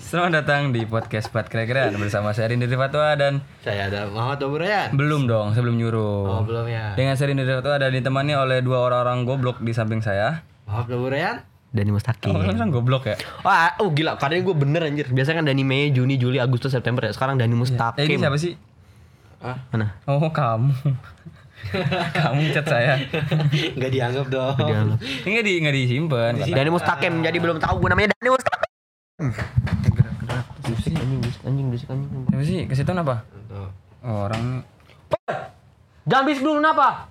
Selamat 0.00 0.32
datang 0.32 0.72
di 0.72 0.88
podcast 0.88 1.28
Pat 1.28 1.44
Kira-Kira 1.44 1.92
bersama 1.92 2.32
saya 2.32 2.48
Rindu 2.48 2.64
Fatwa 2.72 3.12
dan 3.12 3.44
Saya 3.60 3.92
ada 3.92 4.08
Muhammad 4.08 4.40
Oburayan. 4.40 4.96
belum 4.96 5.28
dong, 5.28 5.52
sebelum 5.52 5.76
nyuruh. 5.76 6.24
Oh, 6.24 6.42
belum 6.48 6.64
ya. 6.64 6.96
Dengan 6.96 7.12
saya 7.20 7.36
Rindu 7.36 7.44
Fatwa 7.44 7.76
dan 7.76 7.92
ditemani 7.92 8.32
oleh 8.32 8.64
dua 8.64 8.80
orang-orang 8.80 9.28
goblok 9.28 9.60
di 9.60 9.76
samping 9.76 10.00
saya. 10.00 10.40
Muhammad 10.64 10.96
Oburayan. 10.96 11.36
Dani 11.68 11.92
Mustaqim. 11.92 12.32
Oh, 12.32 12.40
kan 12.40 12.72
goblok 12.72 13.12
ya? 13.12 13.20
Wah, 13.44 13.76
oh 13.76 13.92
gila, 13.92 14.16
kadang 14.16 14.40
gue 14.40 14.56
bener 14.56 14.88
anjir. 14.88 15.12
Biasanya 15.12 15.44
kan 15.44 15.52
Dani 15.52 15.68
Mei, 15.68 15.92
Juni, 15.92 16.16
Juli, 16.16 16.40
Agustus, 16.40 16.72
September 16.72 17.04
ya. 17.04 17.12
Sekarang 17.12 17.36
Dani 17.36 17.52
Mustaqim. 17.52 18.08
Eh, 18.08 18.08
ini 18.08 18.24
siapa 18.24 18.40
sih? 18.40 18.56
Ah, 19.44 19.60
Mana? 19.68 20.00
Oh, 20.08 20.32
kamu. 20.32 20.72
kamu 22.20 22.40
cat 22.52 22.66
saya. 22.66 22.94
enggak 23.76 23.90
dianggap 23.92 24.26
dong. 24.28 24.56
Dianggap. 24.60 24.98
Ini 25.02 25.30
nggak 25.30 25.44
di 25.44 25.52
nggak 25.62 25.74
disimpan. 25.74 26.32
Dani 26.44 26.70
Mustaqim. 26.70 27.14
Jadi 27.24 27.36
belum 27.40 27.56
tahu 27.58 27.74
gue 27.82 27.88
namanya 27.90 28.08
Dani 28.16 28.30
Mustaqim. 28.34 28.70
Bisik 30.66 30.94
anjing, 30.98 31.20
bisik 31.22 31.42
anjing, 31.46 31.66
bisik 31.72 31.88
anjing. 31.88 32.22
Siapa 32.28 32.44
sih? 32.44 32.58
Ke 32.66 32.74
situ 32.74 32.90
apa? 32.90 33.16
Oh, 34.06 34.30
orang 34.30 34.62
Jangan 36.06 36.24
bisik 36.30 36.42
dulu 36.46 36.62
kenapa? 36.62 37.10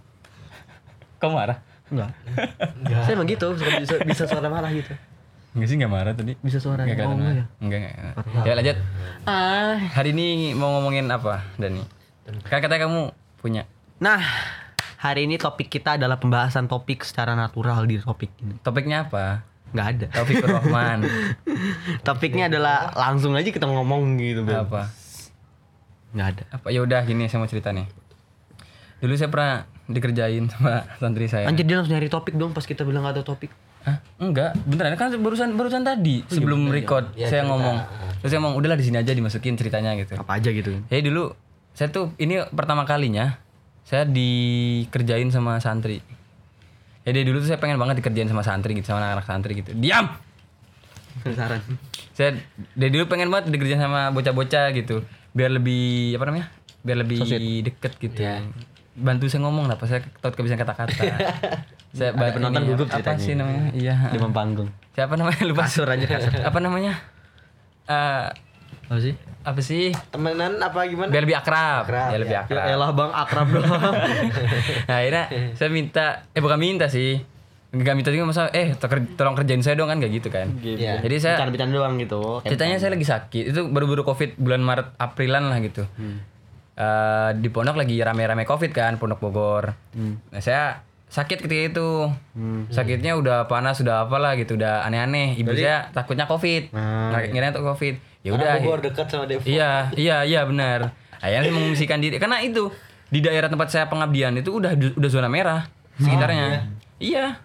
Kamu 1.19 1.33
marah? 1.35 1.57
Enggak. 1.91 2.09
Enggak. 2.79 3.01
Saya 3.03 3.13
emang 3.19 3.27
gitu, 3.27 3.47
suka 3.59 3.71
bisa, 3.83 3.95
bisa 4.07 4.23
suara 4.23 4.47
marah 4.47 4.71
gitu. 4.71 4.93
Enggak 5.51 5.67
sih, 5.67 5.75
enggak 5.75 5.91
marah 5.91 6.13
tadi. 6.15 6.33
Bisa 6.39 6.57
suara 6.63 6.87
Enggak 6.87 7.07
oh, 7.07 7.15
marah. 7.19 7.35
ya. 7.35 7.45
Enggak, 7.59 7.79
enggak. 7.79 8.43
Ya, 8.47 8.53
lanjut. 8.55 8.77
Ah. 9.27 9.75
Hari 9.99 10.09
ini 10.15 10.55
mau 10.55 10.79
ngomongin 10.79 11.11
apa, 11.11 11.43
Dani? 11.59 11.83
Kan 12.47 12.63
katanya 12.63 12.87
kamu 12.87 13.11
punya. 13.43 13.67
Nah, 13.95 14.19
hari 14.99 15.23
ini 15.23 15.39
topik 15.39 15.71
kita 15.71 15.95
adalah 15.95 16.19
pembahasan 16.19 16.67
topik 16.67 17.07
secara 17.07 17.31
natural 17.31 17.87
di 17.87 17.95
topik 17.97 18.31
ini. 18.43 18.59
Topiknya 18.59 19.07
apa? 19.07 19.45
Nggak 19.71 19.87
ada. 19.87 20.05
Taufik 20.09 20.39
Rahman. 20.39 20.99
Topiknya 22.07 22.47
adalah 22.47 22.95
langsung 22.95 23.35
aja 23.35 23.43
kita 23.45 23.67
ngomong 23.67 24.15
gitu, 24.17 24.43
Bel. 24.43 24.63
apa? 24.63 24.87
Nggak 26.15 26.27
ada. 26.31 26.43
Apa 26.49 26.67
ya 26.71 26.79
udah 26.79 27.03
gini 27.03 27.27
saya 27.27 27.43
mau 27.43 27.49
cerita 27.49 27.75
nih. 27.75 27.83
Dulu 29.03 29.13
saya 29.19 29.27
pernah 29.27 29.67
dikerjain 29.85 30.47
sama 30.47 30.87
santri 30.95 31.27
saya. 31.27 31.47
Anjir 31.47 31.67
dia 31.67 31.75
langsung 31.75 31.91
nyari 31.91 32.07
topik 32.07 32.35
dong 32.35 32.55
pas 32.55 32.63
kita 32.63 32.87
bilang 32.87 33.03
nggak 33.03 33.19
ada 33.19 33.23
topik. 33.25 33.51
Hah? 33.83 33.99
Enggak, 34.17 34.55
beneran 34.63 34.95
kan 34.95 35.11
barusan 35.13 35.53
barusan 35.53 35.83
tadi 35.83 36.23
sebelum 36.25 36.71
record 36.71 37.11
Ya, 37.13 37.27
saya 37.27 37.43
cerita. 37.43 37.51
ngomong. 37.53 37.75
Terus 38.17 38.29
saya 38.31 38.39
ngomong 38.41 38.55
udahlah 38.57 38.77
di 38.79 38.85
sini 38.87 38.97
aja 38.97 39.11
dimasukin 39.11 39.53
ceritanya 39.53 39.91
gitu. 39.93 40.15
Apa 40.15 40.39
aja 40.39 40.49
gitu. 40.49 40.71
Jadi 40.87 41.01
dulu 41.03 41.35
saya 41.75 41.91
tuh 41.91 42.15
ini 42.17 42.39
pertama 42.49 42.87
kalinya 42.87 43.37
saya 43.85 44.03
dikerjain 44.09 45.29
sama 45.29 45.61
santri. 45.61 46.01
Jadi 47.05 47.21
dulu 47.21 47.37
tuh 47.37 47.53
saya 47.53 47.61
pengen 47.61 47.77
banget 47.77 48.01
dikerjain 48.01 48.25
sama 48.25 48.41
santri 48.41 48.73
gitu 48.73 48.89
sama 48.89 49.05
anak-anak 49.05 49.25
santri 49.29 49.61
gitu. 49.61 49.77
Diam. 49.77 50.09
Penasaran. 51.21 51.61
Saya 52.17 52.41
dari 52.73 52.89
dulu 52.89 53.05
pengen 53.05 53.29
banget 53.29 53.53
dikerjain 53.53 53.77
sama 53.77 54.09
bocah-bocah 54.09 54.73
gitu. 54.73 55.05
Biar 55.37 55.53
lebih 55.53 56.17
apa 56.17 56.25
namanya? 56.25 56.49
Biar 56.81 56.97
lebih 57.05 57.21
deket 57.61 57.93
gitu. 58.01 58.25
Iya. 58.25 58.41
Bantu 58.95 59.29
saya 59.29 59.45
ngomong 59.45 59.69
lah, 59.69 59.77
pas 59.77 59.91
saya 59.91 60.01
tahu 60.01 60.33
kebiasaan 60.33 60.59
kata-kata. 60.65 61.03
saya 61.97 62.09
Ada 62.15 62.31
penonton 62.33 62.63
ini, 62.63 62.69
gugup 62.73 62.87
apa 62.89 62.95
ceritanya. 62.97 63.21
sih 63.21 63.33
namanya? 63.37 63.63
Iya. 63.75 63.95
Di 64.09 64.17
panggung. 64.17 64.69
Siapa 64.97 65.13
namanya? 65.13 65.41
Lupa. 65.51 65.69
Kasur 65.69 65.85
aja 65.85 66.05
kasur. 66.09 66.31
Apa 66.41 66.57
namanya? 66.57 66.97
Eh 67.85 68.25
Apa 68.85 68.99
sih? 68.99 69.13
apa 69.41 69.59
sih? 69.59 69.93
Temenan 70.09 70.57
apa 70.57 70.85
gimana? 70.85 71.07
Biar 71.07 71.21
lebih 71.21 71.35
akrab. 71.35 71.85
Akrab, 71.85 72.09
ya 72.09 72.17
lebih 72.17 72.37
akrab. 72.39 72.63
Ya 72.63 72.73
elah 72.73 72.89
bang 72.91 73.11
akrab 73.11 73.47
dong. 73.47 73.65
nah 74.89 74.95
akhirnya 74.95 75.23
saya 75.53 75.69
minta 75.69 76.05
eh 76.27 76.39
bukan 76.39 76.57
minta 76.57 76.85
sih 76.87 77.21
nggak 77.67 77.91
minta 77.93 78.07
juga 78.07 78.23
masa 78.25 78.47
eh 78.49 78.71
to- 78.71 78.87
tolong 79.13 79.35
kerjain 79.35 79.59
saya 79.59 79.75
dong 79.75 79.85
kan 79.85 79.99
kayak 79.99 80.13
gitu 80.15 80.29
kan 80.29 80.47
Iya. 80.57 80.97
jadi 80.97 81.15
saya 81.17 81.35
Bercanda-bercanda 81.35 81.75
doang 81.75 81.93
gitu. 81.97 82.39
ceritanya 82.41 82.77
saya 82.77 82.89
lagi 82.89 83.03
sakit 83.03 83.43
itu 83.47 83.61
baru-baru 83.67 84.01
covid 84.01 84.33
bulan 84.35 84.61
maret 84.61 84.95
aprilan 84.97 85.45
lah 85.45 85.59
gitu 85.59 85.83
Eh, 86.73 87.29
di 87.33 87.47
pondok 87.47 87.75
lagi 87.77 87.95
rame-rame 87.97 88.43
covid 88.43 88.67
kan 88.69 88.95
pondok 88.95 89.19
bogor 89.21 89.71
nah 90.29 90.39
saya 90.39 90.83
sakit 91.05 91.39
ketika 91.41 91.63
itu 91.69 91.87
sakitnya 92.67 93.13
udah 93.13 93.43
panas 93.45 93.79
udah 93.79 94.03
apalah 94.03 94.35
gitu 94.35 94.55
udah 94.55 94.83
aneh-aneh 94.83 95.35
ibu 95.35 95.51
saya 95.51 95.87
takutnya 95.89 96.25
covid 96.25 96.71
Ah, 96.71 97.11
Nggak 97.11 97.21
ngira 97.29 97.47
itu 97.49 97.61
covid 97.61 97.95
ya 98.25 98.33
udah 98.33 98.57
Bogor 98.57 98.81
dekat 98.81 99.05
sama 99.05 99.29
Depok. 99.29 99.45
Iya, 99.45 99.93
iya, 99.93 100.17
iya 100.25 100.41
benar. 100.49 100.97
Akhirnya 101.21 101.53
mengungsikan 101.53 102.01
diri 102.01 102.17
karena 102.17 102.41
itu 102.41 102.73
di 103.13 103.21
daerah 103.21 103.47
tempat 103.47 103.69
saya 103.69 103.85
pengabdian 103.85 104.33
itu 104.33 104.49
udah 104.49 104.73
udah 104.73 105.09
zona 105.13 105.29
merah 105.29 105.69
sekitarnya. 106.01 106.73
iya. 106.97 107.37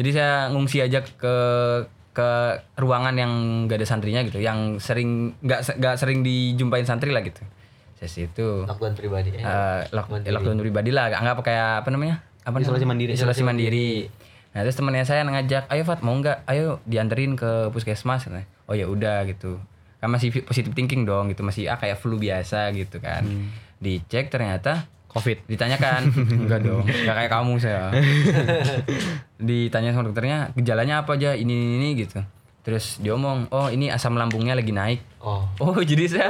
Jadi 0.00 0.10
saya 0.16 0.48
ngungsi 0.48 0.80
aja 0.80 1.04
ke 1.04 1.36
ke 2.12 2.28
ruangan 2.80 3.12
yang 3.16 3.32
gak 3.68 3.80
ada 3.80 3.86
santrinya 3.88 4.20
gitu, 4.24 4.40
yang 4.40 4.76
sering 4.80 5.36
nggak 5.40 5.80
nggak 5.80 5.94
sering 6.00 6.24
dijumpain 6.24 6.84
santri 6.84 7.12
lah 7.12 7.20
gitu. 7.20 7.44
Saya 7.96 8.08
situ 8.08 8.66
pribadi. 8.96 9.36
Eh, 9.36 9.80
lock, 9.94 10.10
mandiri. 10.10 10.32
lockdown 10.32 10.58
pribadi 10.58 10.90
lah, 10.90 11.12
anggap 11.12 11.44
kayak 11.44 11.84
apa 11.84 11.88
namanya? 11.92 12.24
Apa 12.42 12.58
Isolasi 12.58 12.82
namanya? 12.84 12.88
mandiri. 12.88 13.12
Isolasi 13.14 13.42
mandiri. 13.44 13.90
Nah 14.52 14.60
terus 14.66 14.76
temannya 14.76 15.04
saya 15.08 15.24
ngajak, 15.24 15.70
ayo 15.72 15.82
Fat 15.88 16.04
mau 16.04 16.12
nggak? 16.12 16.44
Ayo 16.44 16.84
dianterin 16.84 17.38
ke 17.38 17.72
puskesmas. 17.72 18.28
Oh 18.68 18.76
ya 18.76 18.84
udah 18.90 19.24
gitu. 19.24 19.56
Kan 20.02 20.10
masih 20.10 20.34
positive 20.42 20.74
thinking 20.74 21.06
dong 21.06 21.30
gitu, 21.30 21.46
masih 21.46 21.70
ah 21.70 21.78
kayak 21.78 22.02
flu 22.02 22.18
biasa 22.18 22.74
gitu 22.74 22.98
kan. 22.98 23.22
Dicek 23.78 24.34
ternyata 24.34 24.90
COVID. 25.12 25.44
Ditanyakan, 25.46 26.00
enggak 26.42 26.60
dong, 26.64 26.82
enggak 26.82 27.14
kayak 27.14 27.30
kamu 27.30 27.54
saya. 27.62 27.92
Ditanya 29.48 29.92
sama 29.92 30.08
dokternya, 30.08 30.50
gejalanya 30.56 31.04
apa 31.04 31.14
aja? 31.20 31.36
Ini 31.36 31.52
ini, 31.52 31.74
ini 31.78 31.88
gitu. 32.00 32.18
Terus 32.62 32.96
dia 33.02 33.12
ngomong, 33.12 33.50
oh 33.52 33.68
ini 33.68 33.92
asam 33.92 34.16
lambungnya 34.16 34.56
lagi 34.56 34.72
naik. 34.72 35.00
Oh. 35.20 35.44
Oh 35.62 35.76
jadi 35.78 36.08
saya, 36.08 36.28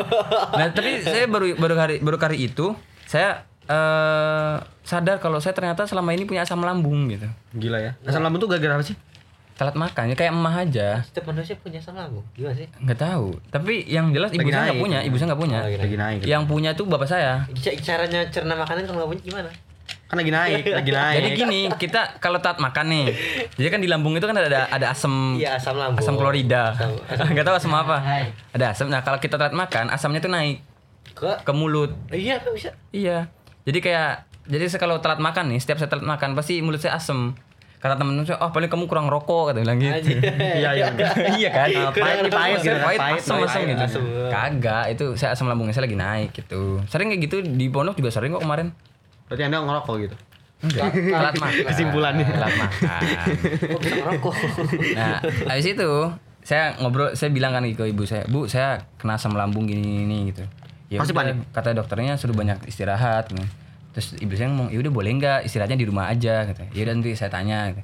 nah 0.53 0.69
tapi 0.75 1.01
saya 1.01 1.25
baru 1.31 1.55
baru 1.57 1.75
hari 1.79 1.97
baru 2.05 2.19
kali 2.21 2.53
itu 2.53 2.77
saya 3.09 3.47
eh 3.63 4.57
sadar 4.83 5.23
kalau 5.23 5.39
saya 5.39 5.55
ternyata 5.55 5.87
selama 5.87 6.11
ini 6.11 6.27
punya 6.27 6.43
asam 6.43 6.59
lambung 6.61 7.07
gitu. 7.09 7.31
Gila 7.55 7.79
ya. 7.79 7.93
Asam 8.03 8.21
lambung 8.27 8.43
tuh 8.43 8.51
gara-gara 8.51 8.77
apa 8.77 8.85
sih? 8.85 8.99
Telat 9.53 9.75
makan, 9.75 10.05
ya 10.09 10.15
kayak 10.15 10.31
emah 10.31 10.55
aja. 10.59 10.89
Setiap 11.03 11.29
manusia 11.29 11.55
punya 11.55 11.77
asam 11.77 11.93
lambung. 11.93 12.25
Gimana 12.33 12.55
sih? 12.55 12.67
Nggak 12.79 12.99
tahu. 12.99 13.37
Tapi 13.47 13.85
yang 13.85 14.09
jelas 14.11 14.31
ibu 14.31 14.41
Lagi 14.41 14.51
saya 14.51 14.65
nggak 14.67 14.81
punya, 14.81 14.99
ibu 15.01 15.15
saya 15.15 15.27
nggak 15.29 15.41
punya. 15.41 15.59
Oh, 15.59 15.67
lagi 15.67 15.79
Lagi 15.79 15.97
naik. 15.97 16.19
Yang 16.23 16.43
punya 16.47 16.71
tuh 16.73 16.85
bapak 16.87 17.07
saya. 17.07 17.45
C- 17.55 17.77
Caranya 17.79 18.25
cerna 18.27 18.55
makanan 18.55 18.83
kalau 18.83 18.99
nggak 18.99 19.11
punya 19.13 19.23
gimana? 19.23 19.51
Kan 20.05 20.17
lagi 20.19 20.29
naik, 20.31 20.63
lagi 20.81 20.91
naik. 20.91 21.17
Jadi 21.17 21.29
gini, 21.35 21.61
kita 21.75 22.01
kalau 22.17 22.37
telat 22.39 22.59
makan 22.59 22.85
nih, 22.87 23.07
jadi 23.55 23.69
kan 23.69 23.81
di 23.81 23.89
lambung 23.89 24.13
itu 24.13 24.25
kan 24.25 24.35
ada 24.35 24.67
ada 24.67 24.87
asam 24.89 25.37
Iya 25.37 25.57
asam 25.57 25.75
lambung. 25.75 26.01
asam 26.01 26.15
klorida. 26.15 26.73
Asam- 26.73 27.01
asam- 27.07 27.29
Nggak 27.31 27.45
tahu 27.45 27.57
asam 27.57 27.73
apa. 27.73 27.97
Ada 28.51 28.67
asam. 28.73 28.87
Nah 28.89 29.01
kalau 29.01 29.19
kita 29.19 29.37
telat 29.37 29.53
makan, 29.53 29.89
asamnya 29.89 30.19
tuh 30.19 30.29
naik 30.29 30.65
Ke? 31.13 31.33
ke 31.41 31.53
mulut. 31.53 31.93
Iya 32.09 32.41
kan 32.41 32.51
bisa. 32.53 32.73
Iya. 32.89 33.29
Jadi 33.63 33.79
kayak 33.79 34.13
jadi 34.43 34.65
kalau 34.75 34.99
telat 34.99 35.17
makan 35.17 35.49
nih, 35.49 35.61
setiap 35.61 35.77
saya 35.77 35.87
telat 35.87 36.03
makan 36.03 36.33
pasti 36.33 36.59
mulut 36.59 36.81
saya 36.81 36.97
asem. 36.97 37.37
Kata 37.83 37.99
temen 37.99 38.15
saya, 38.23 38.39
oh 38.39 38.55
paling 38.55 38.71
kamu 38.71 38.87
kurang 38.87 39.11
rokok 39.11 39.51
kata 39.51 39.59
bilang 39.67 39.83
gitu. 39.83 40.15
Iya, 40.63 40.71
iya. 40.71 40.87
iya 41.43 41.49
kan? 41.51 41.67
Ah, 41.67 41.91
pahit, 41.91 42.31
pahit 42.31 42.59
gitu, 42.63 42.79
pahit, 42.79 42.99
pahit, 43.03 43.19
asem, 43.19 43.35
pahit, 43.43 43.51
asem 43.51 43.63
gitu. 43.67 44.01
Kagak, 44.31 44.85
itu 44.95 45.05
saya 45.19 45.35
asam 45.35 45.51
lambungnya 45.51 45.75
saya 45.75 45.91
lagi 45.91 45.99
naik 45.99 46.31
gitu. 46.31 46.79
Sering 46.87 47.11
kayak 47.11 47.27
gitu 47.27 47.43
di 47.43 47.67
pondok 47.75 47.99
juga 47.99 48.15
sering 48.15 48.39
kok 48.39 48.47
kemarin. 48.47 48.71
Berarti 49.27 49.43
Anda 49.51 49.67
ngerokok 49.67 49.95
gitu. 49.99 50.17
Enggak, 50.63 50.95
telat 50.95 51.35
makan. 51.43 51.65
Kesimpulannya. 51.75 52.27
Telat 52.31 52.55
makan. 52.55 53.01
Kok 53.67 53.81
bisa 53.83 53.95
ngerokok? 53.99 54.35
Nah, 54.95 55.19
habis 55.51 55.67
itu 55.67 55.91
saya 56.47 56.79
ngobrol, 56.79 57.19
saya 57.19 57.35
bilang 57.35 57.51
kan 57.51 57.67
ke 57.67 57.83
ibu 57.91 58.07
saya, 58.07 58.23
Bu, 58.31 58.47
saya 58.47 58.79
kena 58.95 59.19
asam 59.19 59.35
lambung 59.35 59.67
gini 59.67 59.83
gini 59.83 60.31
gitu. 60.31 60.47
Ya 60.87 61.03
Pasti 61.03 61.19
udah, 61.19 61.35
panik. 61.35 61.51
Kata 61.51 61.75
dokternya 61.75 62.15
suruh 62.15 62.39
banyak 62.39 62.63
istirahat. 62.71 63.27
gitu. 63.35 63.43
Terus 63.93 64.17
ibu 64.21 64.33
saya 64.33 64.49
ngomong, 64.49 64.73
ya 64.73 64.79
udah 64.81 64.93
boleh 64.93 65.11
nggak 65.21 65.39
istirahatnya 65.45 65.77
di 65.77 65.87
rumah 65.87 66.09
aja 66.09 66.49
gitu. 66.49 66.65
Ya 66.73 66.89
udah 66.89 66.95
nanti 66.97 67.13
saya 67.13 67.29
tanya. 67.29 67.77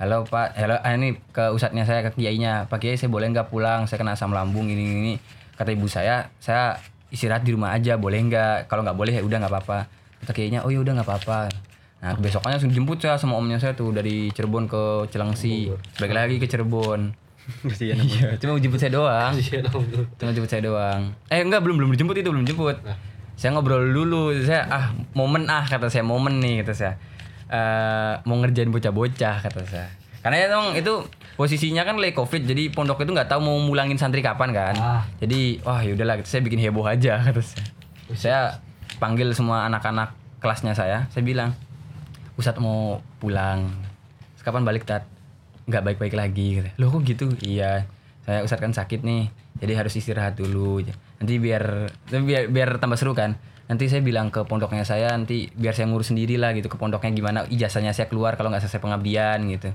Halo 0.00 0.24
Pak, 0.24 0.56
halo 0.56 0.80
ah, 0.80 0.92
ini 0.96 1.20
ke 1.28 1.52
ustadznya 1.52 1.84
saya 1.84 2.00
ke 2.08 2.16
kiainya. 2.16 2.64
Pak 2.72 2.80
Kiai 2.80 2.96
saya 2.96 3.12
boleh 3.12 3.28
nggak 3.28 3.52
pulang? 3.52 3.84
Saya 3.84 4.00
kena 4.00 4.16
asam 4.16 4.32
lambung 4.32 4.72
ini 4.72 4.84
ini. 4.96 5.14
Kata 5.60 5.76
ibu 5.76 5.84
saya, 5.92 6.32
saya 6.40 6.80
istirahat 7.12 7.44
di 7.44 7.52
rumah 7.52 7.76
aja, 7.76 8.00
boleh 8.00 8.16
nggak? 8.24 8.72
Kalau 8.72 8.80
nggak 8.80 8.96
boleh 8.96 9.12
ya 9.12 9.20
udah 9.20 9.36
nggak 9.44 9.52
apa-apa. 9.52 9.78
Kata 10.24 10.32
kiainya, 10.32 10.64
oh 10.64 10.72
ya 10.72 10.80
udah 10.80 10.96
nggak 10.96 11.04
apa-apa. 11.04 11.52
Nah 12.00 12.16
besokannya 12.16 12.56
langsung 12.56 12.72
dijemput 12.72 12.96
saya 12.96 13.20
sama 13.20 13.36
omnya 13.36 13.60
saya 13.60 13.76
tuh 13.76 13.92
dari 13.92 14.32
Cirebon 14.32 14.64
ke 14.64 15.12
Cilengsi, 15.12 15.68
balik 16.00 16.16
lagi 16.16 16.36
ke 16.40 16.48
Cirebon. 16.48 17.12
Kasihan. 17.68 18.00
Iya, 18.00 18.40
cuma 18.40 18.56
jemput 18.56 18.80
saya 18.80 18.92
doang. 18.94 19.32
Cuma 20.16 20.30
jemput 20.32 20.48
saya 20.48 20.62
doang. 20.64 21.12
Eh 21.28 21.44
enggak 21.44 21.60
belum 21.60 21.76
belum 21.76 21.90
dijemput 21.92 22.16
itu 22.16 22.30
belum 22.32 22.48
jemput. 22.48 22.80
Saya 23.40 23.56
ngobrol 23.56 23.88
dulu. 23.88 24.36
Saya 24.44 24.68
ah 24.68 24.92
momen 25.16 25.48
ah 25.48 25.64
kata 25.64 25.88
saya 25.88 26.04
momen 26.04 26.44
nih 26.44 26.60
kata 26.60 26.72
saya. 26.76 26.92
Eh 27.48 28.14
mau 28.28 28.36
ngerjain 28.36 28.68
bocah-bocah 28.68 29.40
kata 29.40 29.64
saya. 29.64 29.88
Karena 30.20 30.36
ya 30.44 30.46
dong 30.52 30.76
itu 30.76 31.08
posisinya 31.40 31.88
kan 31.88 31.96
lagi 31.96 32.12
covid 32.12 32.44
jadi 32.44 32.68
pondok 32.68 33.00
itu 33.08 33.16
nggak 33.16 33.32
tahu 33.32 33.40
mau 33.40 33.56
mulangin 33.64 33.96
santri 33.96 34.20
kapan 34.20 34.52
kan. 34.52 34.76
Ah. 34.76 35.02
Jadi 35.24 35.56
wah 35.64 35.80
yaudahlah 35.80 36.20
saya 36.28 36.44
bikin 36.44 36.60
heboh 36.60 36.84
aja 36.84 37.16
kata 37.32 37.40
saya. 37.40 37.64
Saya 38.12 38.40
panggil 39.00 39.32
semua 39.32 39.64
anak-anak 39.72 40.12
kelasnya 40.44 40.76
saya. 40.76 41.08
Saya 41.08 41.24
bilang 41.24 41.56
Ustadz 42.36 42.60
mau 42.60 43.00
pulang. 43.16 43.72
Kapan 44.44 44.68
balik 44.68 44.84
tat? 44.84 45.08
nggak 45.64 45.86
baik-baik 45.86 46.14
lagi 46.18 46.60
kata. 46.60 46.70
Loh 46.76 46.92
kok 46.92 47.08
gitu? 47.08 47.32
Iya. 47.40 47.88
Saya 48.28 48.44
Ustadz 48.44 48.60
kan 48.60 48.72
sakit 48.76 49.00
nih. 49.00 49.32
Jadi 49.64 49.72
harus 49.72 49.96
istirahat 49.96 50.36
dulu. 50.36 50.84
Nanti 51.20 51.36
biar 51.36 51.92
biar 52.08 52.48
biar 52.48 52.70
tambah 52.80 52.96
seru 52.96 53.12
kan. 53.12 53.36
Nanti 53.70 53.86
saya 53.86 54.02
bilang 54.02 54.34
ke 54.34 54.42
pondoknya 54.48 54.82
saya 54.82 55.14
nanti 55.14 55.46
biar 55.54 55.76
saya 55.76 55.86
ngurus 55.86 56.10
sendiri 56.10 56.34
lah 56.34 56.50
gitu 56.56 56.66
ke 56.66 56.74
pondoknya 56.74 57.14
gimana 57.14 57.38
ijazahnya 57.46 57.94
saya 57.94 58.10
keluar 58.10 58.34
kalau 58.34 58.50
nggak 58.50 58.66
selesai 58.66 58.82
pengabdian 58.82 59.46
gitu. 59.46 59.70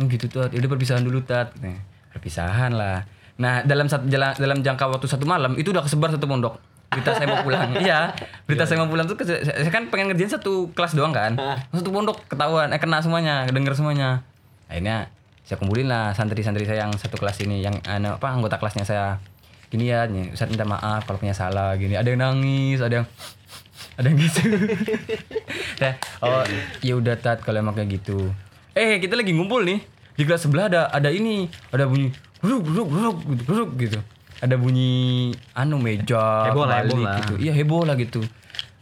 Oh 0.00 0.04
gitu 0.08 0.28
tuh, 0.28 0.48
udah 0.48 0.70
perpisahan 0.72 1.04
dulu 1.04 1.20
tat. 1.24 1.52
Nah, 1.60 1.76
Perpisahan 2.16 2.72
lah. 2.72 3.04
Nah 3.36 3.60
dalam 3.68 3.92
satu 3.92 4.08
dalam 4.08 4.64
jangka 4.64 4.88
waktu 4.88 5.04
satu 5.04 5.28
malam 5.28 5.52
itu 5.60 5.68
udah 5.68 5.84
kesebar 5.84 6.16
satu 6.16 6.24
pondok. 6.24 6.56
Berita 6.88 7.12
saya 7.12 7.26
mau 7.28 7.44
pulang. 7.44 7.68
Iya, 7.84 8.14
berita 8.48 8.64
saya 8.64 8.80
mau 8.80 8.88
pulang 8.88 9.04
tuh 9.04 9.20
saya 9.26 9.68
kan 9.68 9.92
pengen 9.92 10.14
ngerjain 10.14 10.32
satu 10.32 10.72
kelas 10.72 10.96
doang 10.96 11.12
kan. 11.12 11.36
Satu 11.76 11.92
pondok 11.92 12.24
ketahuan, 12.24 12.72
eh 12.72 12.80
kena 12.80 13.04
semuanya, 13.04 13.44
denger 13.52 13.76
semuanya. 13.76 14.24
Akhirnya 14.70 15.12
saya 15.44 15.60
kumpulin 15.60 15.86
lah 15.92 16.16
santri-santri 16.16 16.64
saya 16.64 16.88
yang 16.88 16.94
satu 16.96 17.20
kelas 17.20 17.38
ini, 17.44 17.60
yang 17.60 17.76
anu, 17.84 18.16
apa 18.16 18.32
anggota 18.32 18.56
kelasnya 18.56 18.88
saya. 18.88 19.20
Gini 19.66 19.90
ya, 19.90 20.06
Ustaz 20.30 20.46
minta 20.46 20.62
maaf 20.62 21.04
kalau 21.04 21.18
punya 21.18 21.34
salah 21.34 21.74
gini. 21.74 21.98
Ada 21.98 22.14
yang 22.14 22.20
nangis, 22.22 22.78
ada 22.78 23.02
yang 23.02 23.06
ada 23.96 24.06
yang 24.06 24.18
gitu. 24.20 24.40
Nah, 25.76 25.92
oh 26.24 26.40
ya 26.80 26.96
udah 26.96 27.20
tat 27.20 27.44
kalau 27.44 27.60
emang 27.60 27.76
kayak 27.76 28.00
gitu. 28.00 28.32
Eh 28.72 28.96
kita 28.96 29.12
lagi 29.12 29.36
ngumpul 29.36 29.60
nih 29.60 29.84
di 30.16 30.24
kelas 30.24 30.48
sebelah 30.48 30.72
ada 30.72 30.88
ada 30.88 31.12
ini 31.12 31.44
ada 31.68 31.84
bunyi 31.84 32.08
buruk 32.40 32.64
buruk 32.64 32.88
buruk 32.88 33.16
gitu, 33.28 33.42
buruk 33.44 33.70
gitu. 33.76 33.98
Ada 34.40 34.56
bunyi 34.56 35.32
anu 35.52 35.76
meja 35.76 36.48
Heboh 36.48 36.64
lah, 36.64 36.80
heboh 36.80 37.00
lah. 37.04 37.20
gitu. 37.20 37.34
Iya 37.36 37.52
heboh 37.52 37.84
lah 37.84 37.96
gitu. 37.96 38.24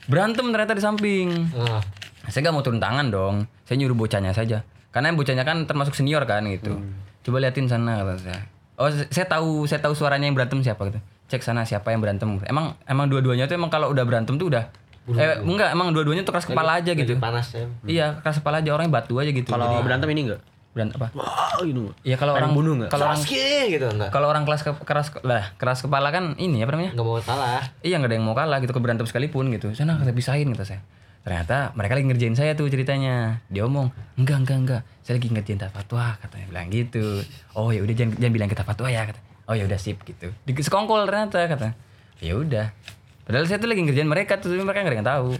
Berantem 0.06 0.46
ternyata 0.54 0.78
di 0.78 0.82
samping. 0.82 1.50
Ah. 1.58 1.82
Saya 2.30 2.46
gak 2.46 2.54
mau 2.54 2.62
turun 2.62 2.78
tangan 2.78 3.10
dong. 3.10 3.34
Saya 3.66 3.76
nyuruh 3.82 3.96
bocahnya 3.96 4.30
saja. 4.30 4.62
Karena 4.94 5.10
yang 5.10 5.18
bocahnya 5.18 5.42
kan 5.42 5.66
termasuk 5.66 5.98
senior 5.98 6.22
kan 6.24 6.46
gitu. 6.46 6.78
Coba 7.26 7.42
liatin 7.42 7.66
sana 7.66 8.00
kata 8.00 8.14
saya. 8.22 8.40
Oh, 8.74 8.90
saya 8.90 9.26
tahu, 9.30 9.70
saya 9.70 9.78
tahu 9.78 9.94
suaranya 9.94 10.26
yang 10.26 10.34
berantem 10.34 10.58
siapa 10.58 10.82
gitu. 10.90 10.98
Cek 11.30 11.40
sana 11.46 11.62
siapa 11.62 11.94
yang 11.94 12.02
berantem. 12.02 12.26
Emang 12.44 12.74
emang 12.84 13.06
dua-duanya 13.06 13.46
tuh 13.46 13.54
emang 13.54 13.70
kalau 13.70 13.90
udah 13.94 14.02
berantem 14.02 14.34
tuh 14.34 14.50
udah 14.50 14.66
eh 15.04 15.36
enggak, 15.44 15.76
emang 15.76 15.92
dua-duanya 15.92 16.24
tuh 16.24 16.32
keras 16.32 16.48
kepala 16.48 16.80
aja 16.80 16.96
gitu. 16.96 17.14
panas 17.20 17.52
ya. 17.52 17.68
Iya, 17.84 18.06
keras 18.24 18.40
kepala 18.40 18.64
aja 18.64 18.72
orangnya 18.72 18.98
batu 18.98 19.20
aja 19.20 19.28
gitu. 19.28 19.52
Kalau 19.52 19.68
Jadi, 19.68 19.84
berantem 19.84 20.08
ini 20.16 20.20
enggak? 20.32 20.40
berantem 20.74 20.96
apa? 20.98 21.08
Wah, 21.14 21.62
gitu. 21.62 21.94
Iya 22.02 22.16
kalau 22.18 22.34
orang 22.34 22.50
bunuh 22.50 22.72
nggak? 22.82 22.90
Kalau 22.90 23.06
orang 23.06 23.22
gitu 23.22 23.86
enggak. 23.86 24.10
kalau 24.10 24.26
orang 24.26 24.42
kelas 24.42 24.62
ke- 24.66 24.82
keras 24.82 25.08
lah 25.22 25.54
keras 25.54 25.86
kepala 25.86 26.10
kan 26.10 26.34
ini 26.34 26.66
apa 26.66 26.74
namanya? 26.74 26.98
Enggak 26.98 27.06
mau 27.06 27.20
kalah. 27.22 27.62
Iya 27.86 28.02
nggak 28.02 28.10
ada 28.10 28.16
yang 28.18 28.26
mau 28.26 28.34
kalah 28.34 28.58
gitu 28.58 28.72
ke 28.74 28.80
berantem 28.82 29.06
sekalipun 29.06 29.54
gitu. 29.54 29.70
Sana 29.70 30.02
kita 30.02 30.10
pisahin 30.10 30.50
kata 30.50 30.66
saya. 30.66 30.80
Ternyata 31.24 31.72
mereka 31.72 31.96
lagi 31.96 32.06
ngerjain 32.06 32.36
saya 32.36 32.52
tuh 32.52 32.68
ceritanya. 32.68 33.40
Dia 33.48 33.64
omong, 33.64 33.88
enggak 34.20 34.44
enggak 34.44 34.58
enggak. 34.60 34.82
Saya 35.00 35.16
lagi 35.16 35.28
ngerjain 35.32 35.60
fatwa 35.72 36.20
katanya 36.20 36.46
bilang 36.52 36.68
gitu. 36.68 37.24
Oh 37.56 37.72
ya 37.72 37.80
udah 37.80 37.94
jangan 37.96 38.20
jangan 38.20 38.34
bilang 38.36 38.50
kita 38.52 38.62
fatwa 38.62 38.88
ya 38.92 39.08
kata. 39.08 39.20
Oh 39.48 39.56
ya 39.56 39.64
udah 39.64 39.80
sip 39.80 40.04
gitu. 40.04 40.28
Di 40.44 40.52
sekongkol 40.52 41.08
ternyata 41.08 41.48
kata. 41.48 41.72
Ya 42.20 42.36
udah. 42.36 42.76
Padahal 43.24 43.48
saya 43.48 43.56
tuh 43.56 43.72
lagi 43.72 43.80
ngerjain 43.88 44.04
mereka 44.04 44.36
tuh 44.36 44.52
mereka 44.52 44.84
nggak 44.84 45.08
tahu. 45.08 45.32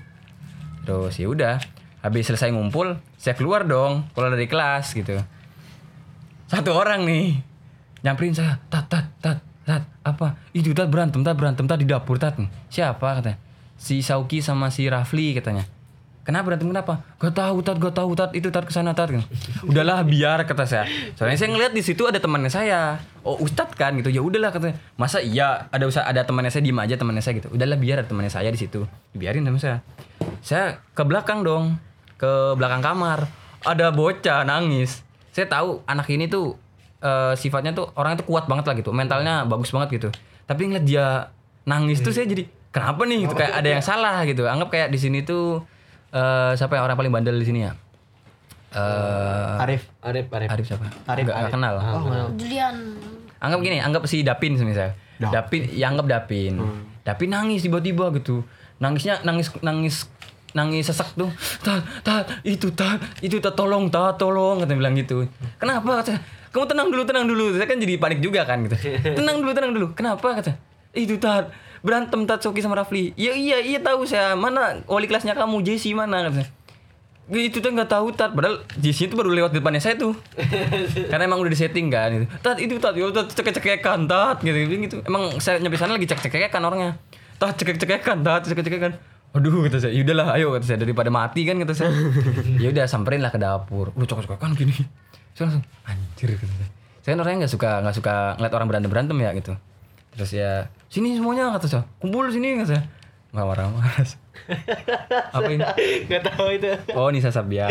Terus 0.89 1.15
ya 1.21 1.29
udah. 1.29 1.57
Habis 2.05 2.29
selesai 2.29 2.53
ngumpul, 2.53 3.01
saya 3.17 3.33
keluar 3.33 3.65
dong, 3.65 4.05
keluar 4.13 4.33
dari 4.33 4.45
kelas 4.45 4.93
gitu. 4.93 5.17
Satu 6.49 6.77
orang 6.77 7.09
nih 7.09 7.41
nyamperin 8.05 8.37
saya, 8.37 8.61
tat 8.69 8.89
tat 8.93 9.09
tat 9.25 9.41
tat 9.65 9.85
apa? 10.05 10.37
Itu 10.53 10.77
tat 10.77 10.93
berantem, 10.93 11.25
tat 11.25 11.33
berantem, 11.33 11.65
tat 11.65 11.81
di 11.81 11.89
dapur 11.89 12.21
tat. 12.21 12.37
Siapa 12.69 13.21
katanya? 13.21 13.41
Si 13.81 14.05
Sauki 14.05 14.45
sama 14.45 14.69
si 14.69 14.85
Rafli 14.85 15.33
katanya. 15.33 15.65
Kenapa 16.25 16.49
berantem 16.49 16.73
kenapa? 16.73 17.05
Gak 17.21 17.37
tahu 17.37 17.61
tat, 17.61 17.77
gak 17.77 17.93
tahu 17.93 18.17
tat, 18.17 18.33
itu 18.33 18.49
tat 18.49 18.65
ke 18.65 18.73
sana 18.73 18.97
tat. 18.97 19.13
Udahlah 19.61 20.01
biar 20.09 20.41
kata 20.49 20.65
saya. 20.65 20.89
Soalnya 21.21 21.37
saya 21.37 21.53
ngeliat 21.53 21.77
di 21.77 21.85
situ 21.85 22.09
ada 22.09 22.17
temannya 22.17 22.49
saya. 22.49 22.97
Oh 23.21 23.37
Ustad 23.45 23.77
kan 23.77 23.93
gitu. 24.01 24.09
Ya 24.09 24.25
udahlah 24.25 24.49
katanya. 24.49 24.81
Masa 24.97 25.21
iya 25.21 25.69
ada 25.69 25.85
usah 25.85 26.09
ada 26.09 26.25
temannya 26.25 26.49
saya 26.49 26.65
diem 26.65 26.81
aja 26.81 26.97
temannya 26.97 27.21
saya 27.21 27.45
gitu. 27.45 27.53
Udahlah 27.53 27.77
biar 27.77 28.01
ada 28.01 28.09
temannya 28.09 28.33
saya 28.33 28.49
di 28.49 28.57
situ. 28.57 28.89
Biarin 29.13 29.45
sama 29.45 29.61
saya. 29.61 29.79
Saya 30.41 30.81
ke 30.97 31.05
belakang 31.05 31.45
dong, 31.45 31.77
ke 32.17 32.57
belakang 32.57 32.81
kamar. 32.81 33.29
Ada 33.61 33.93
bocah 33.93 34.49
nangis. 34.49 35.05
Saya 35.29 35.45
tahu 35.45 35.85
anak 35.85 36.09
ini 36.09 36.25
tuh 36.33 36.57
eh, 37.05 37.37
sifatnya 37.37 37.77
tuh 37.77 37.93
orangnya 38.01 38.25
tuh 38.25 38.29
kuat 38.33 38.49
banget 38.49 38.65
lah 38.65 38.75
gitu, 38.81 38.97
mentalnya 38.97 39.45
bagus 39.45 39.69
banget 39.77 40.01
gitu. 40.01 40.09
Tapi 40.49 40.73
ngeliat 40.73 40.85
dia 40.89 41.29
nangis 41.69 42.01
tuh 42.01 42.17
saya 42.17 42.25
jadi 42.25 42.49
kenapa 42.73 43.05
nih 43.05 43.29
gitu 43.29 43.37
kayak 43.37 43.61
ada 43.61 43.69
yang 43.69 43.85
salah 43.85 44.25
gitu. 44.25 44.49
Anggap 44.49 44.73
kayak 44.73 44.89
di 44.89 44.97
sini 44.97 45.21
tuh 45.21 45.61
eh, 46.15 46.53
siapa 46.55 46.73
yang 46.73 46.85
orang 46.85 46.97
paling 46.97 47.11
bandel 47.11 47.35
di 47.35 47.45
sini 47.45 47.61
ya? 47.61 47.73
Eh 48.71 49.55
Arif. 49.61 49.83
Arif, 50.01 50.27
Arif. 50.29 50.49
Arif 50.49 50.65
siapa? 50.67 50.87
Arif, 51.05 51.25
Nggak- 51.25 51.37
nggak 51.37 51.43
Arif. 51.45 51.53
kenal. 51.53 51.75
Julian 52.35 52.77
Anggap 53.39 53.61
gini, 53.61 53.77
anggap 53.77 54.03
si 54.07 54.25
Dapin 54.25 54.57
misalnya. 54.57 54.97
Dapin, 55.21 55.69
ya 55.69 55.93
anggap 55.93 56.09
Dapin. 56.09 56.57
Dapin 57.03 57.29
nangis 57.29 57.61
tiba-tiba 57.61 58.09
gitu. 58.15 58.41
Nangisnya 58.79 59.21
nangis 59.21 59.53
nangis 59.61 60.09
nangis 60.55 60.89
sesak 60.89 61.13
tuh. 61.13 61.29
Tat, 61.61 61.85
tat, 62.01 62.25
itu 62.41 62.73
tat, 62.73 62.97
itu 63.21 63.37
tat 63.39 63.53
tolong, 63.53 63.93
tat 63.93 64.17
tolong 64.17 64.65
kata 64.65 64.73
bilang 64.73 64.97
gitu. 64.97 65.29
Kenapa 65.61 66.01
kata? 66.01 66.15
Kamu 66.51 66.65
tenang 66.65 66.89
dulu, 66.89 67.03
tenang 67.05 67.27
dulu. 67.27 67.53
Saya 67.53 67.67
kan 67.67 67.77
jadi 67.77 67.99
panik 67.99 68.23
juga 68.23 68.47
kan 68.47 68.63
gitu. 68.63 68.79
Tenang 69.19 69.43
dulu, 69.43 69.51
tenang 69.53 69.73
dulu. 69.75 69.87
Kenapa 69.93 70.39
kata? 70.39 70.55
Itu 70.95 71.19
tat 71.19 71.51
berantem 71.85 72.25
tat 72.25 72.41
Soki 72.41 72.65
sama 72.65 72.81
Rafli. 72.81 73.13
Ya 73.15 73.37
iya, 73.37 73.61
iya 73.61 73.79
tahu 73.85 74.09
saya. 74.09 74.33
Mana 74.33 74.81
wali 74.89 75.05
kelasnya 75.05 75.37
kamu, 75.37 75.61
Jesse 75.61 75.93
mana? 75.93 76.33
Kata. 76.33 76.49
itu 77.29 77.61
tuh 77.61 77.71
nggak 77.77 77.93
tahu 77.93 78.09
tat. 78.17 78.33
Padahal 78.33 78.65
Jesse 78.81 79.05
itu 79.05 79.15
baru 79.15 79.29
lewat 79.37 79.53
depannya 79.53 79.85
saya 79.85 80.01
tuh. 80.01 80.17
Karena 81.13 81.29
emang 81.29 81.45
udah 81.45 81.53
disetting 81.53 81.93
kan 81.93 82.09
gitu. 82.09 82.27
tat 82.41 82.57
itu 82.57 82.81
tat. 82.81 82.97
Yo 82.97 83.13
tat 83.13 83.29
cekek 83.29 83.61
cekekan 83.61 84.09
tat. 84.09 84.41
Gitu 84.41 84.57
gitu 84.65 84.97
emang 85.05 85.37
saya 85.45 85.61
nyampe 85.61 85.77
sana 85.77 86.01
lagi 86.01 86.09
cek 86.09 86.25
cekekan 86.25 86.65
orangnya. 86.65 86.97
Tat 87.37 87.61
cekek 87.61 87.77
cekekan 87.77 88.25
tat 88.25 88.49
cekek 88.49 88.65
cekekan 88.65 88.93
aduh 89.35 89.67
kata 89.67 89.83
saya. 89.83 89.93
Yaudahlah 89.93 90.39
ayo 90.41 90.57
kata 90.57 90.65
saya. 90.65 90.79
Daripada 90.81 91.13
mati 91.13 91.45
kan 91.45 91.61
kata 91.61 91.75
saya. 91.77 91.93
Ya 92.63 92.73
udah 92.73 92.89
samperin 92.89 93.21
lah 93.21 93.29
ke 93.29 93.37
dapur. 93.37 93.93
Udah 93.93 94.09
cokok 94.09 94.25
cekekan 94.25 94.57
gini. 94.57 94.73
Saya 95.37 95.53
langsung 95.53 95.65
anjir 95.85 96.29
kata 96.33 96.55
saya. 96.55 96.71
Saya 97.05 97.11
kan 97.13 97.21
orangnya 97.21 97.39
nggak 97.45 97.53
suka 97.53 97.71
nggak 97.85 97.97
suka 98.01 98.15
ngeliat 98.41 98.53
orang 98.57 98.69
berantem 98.73 98.89
berantem 98.89 99.17
ya 99.21 99.33
gitu 99.37 99.53
terus 100.15 100.31
ya 100.31 100.71
sini 100.87 101.19
semuanya 101.19 101.51
kata 101.51 101.67
saya 101.67 101.83
kumpul 101.99 102.31
sini 102.31 102.59
kata 102.59 102.69
saya 102.71 102.83
nggak 103.35 103.47
marah-marah 103.51 104.07
apa 105.35 105.49
ini 105.51 105.63
Enggak 106.07 106.23
tahu 106.31 106.47
itu. 106.55 106.71
Oh 106.95 107.09
Nisa 107.11 107.35
Sabian 107.35 107.71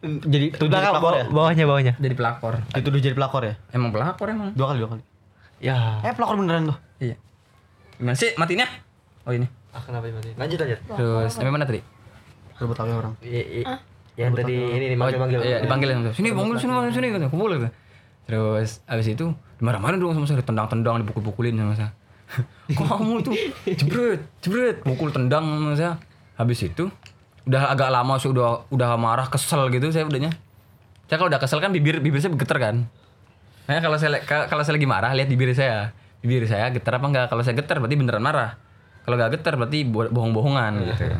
Jadi 0.00 0.54
tuh 0.54 0.68
jadi 0.68 0.88
pelakor 0.88 1.12
ya? 1.12 1.24
bawahnya, 1.28 1.64
bawahnya. 1.68 1.92
Jadi 1.98 2.14
pelakor 2.14 2.54
Dituduh 2.72 3.00
jadi 3.00 3.12
pelakor 3.16 3.42
ya? 3.44 3.54
Emang 3.74 3.90
pelakor 3.92 4.26
emang 4.30 4.54
Dua 4.56 4.72
kali, 4.72 4.78
dua 4.80 4.90
kali. 4.96 5.02
Ya. 5.60 6.00
Eh, 6.00 6.14
pelakor 6.14 6.40
beneran 6.40 6.72
tuh. 6.72 6.78
Iya 6.96 7.16
Gimana 8.00 8.16
sih 8.16 8.32
matinya? 8.36 8.64
Oh 9.28 9.32
ini 9.34 9.46
Ah, 9.72 9.80
kenapa 9.80 10.04
mati? 10.08 10.32
Lanjut 10.36 10.58
lanjut. 10.60 10.80
Terus 10.84 11.30
sampai 11.32 11.52
mana 11.52 11.64
tadi? 11.64 11.80
Rebut 12.60 12.76
tahu 12.76 12.92
orang. 12.92 13.12
I- 13.24 13.64
i- 13.64 13.68
Yang 14.16 14.32
tadi 14.44 14.54
ini 14.54 14.84
nih 14.92 14.98
manggil-manggil. 15.00 15.40
Iya 15.40 15.58
dipanggil 15.64 15.88
Sini 16.12 16.28
panggil 16.36 16.56
sini 16.60 16.72
panggil 16.72 16.92
sini 16.92 17.06
Kumpul 17.28 17.50
gitu 17.56 17.68
Terus 18.26 18.80
abis 18.86 19.06
itu 19.12 19.34
dimarah-marah 19.58 19.98
dong 19.98 20.14
sama 20.14 20.26
saya 20.26 20.38
Ditendang-tendang 20.40 21.02
dipukul-pukulin 21.02 21.54
sama 21.58 21.74
saya. 21.74 21.90
Kamu 22.78 23.20
tuh 23.20 23.36
jebret 23.68 24.24
jebret 24.40 24.80
Pukul 24.80 25.12
tendang 25.12 25.44
sama 25.44 25.74
saya. 25.76 25.92
Habis 26.38 26.64
itu 26.64 26.88
udah 27.42 27.74
agak 27.74 27.90
lama 27.90 28.14
saya 28.22 28.30
udah 28.32 28.48
udah 28.70 28.90
marah 28.96 29.26
kesel 29.26 29.68
gitu 29.68 29.90
saya 29.90 30.06
udahnya. 30.06 30.32
Saya 31.10 31.20
kalau 31.20 31.28
udah 31.28 31.42
kesel 31.42 31.58
kan 31.60 31.74
bibir 31.74 32.00
bibir 32.00 32.22
saya 32.22 32.32
bergetar 32.32 32.56
kan. 32.56 32.76
Nah, 33.68 33.78
kalau 33.78 33.94
saya 34.00 34.18
ka- 34.24 34.48
kalau 34.50 34.64
saya 34.64 34.74
lagi 34.80 34.88
marah 34.88 35.12
lihat 35.12 35.28
bibir 35.28 35.52
saya. 35.52 35.92
Bibir 36.22 36.46
saya 36.46 36.70
getar 36.70 37.02
apa 37.02 37.06
enggak? 37.10 37.26
Kalau 37.28 37.42
saya 37.42 37.58
getar 37.58 37.82
berarti 37.82 37.98
beneran 37.98 38.22
marah. 38.22 38.56
Kalau 39.02 39.18
nggak 39.18 39.38
getar 39.38 39.58
berarti 39.58 39.82
bo- 39.82 40.10
bohong-bohongan 40.10 40.72
gitu 40.94 41.10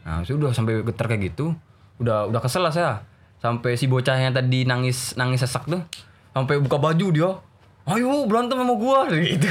nah 0.00 0.24
sudah 0.24 0.50
sampai 0.56 0.80
getar 0.80 1.12
kayak 1.12 1.28
gitu 1.28 1.52
udah 2.00 2.24
udah 2.32 2.40
kesel 2.40 2.64
lah 2.64 2.72
saya. 2.72 3.04
Sampai 3.44 3.76
si 3.76 3.84
bocah 3.84 4.16
yang 4.16 4.32
tadi 4.32 4.64
nangis 4.64 5.12
nangis 5.14 5.44
sesak 5.44 5.68
tuh 5.68 5.84
sampai 6.32 6.58
buka 6.62 6.76
baju 6.78 7.08
dia. 7.12 7.30
Ayo 7.90 8.28
berantem 8.28 8.54
sama 8.54 8.76
gua. 8.76 9.08
Gitu. 9.10 9.50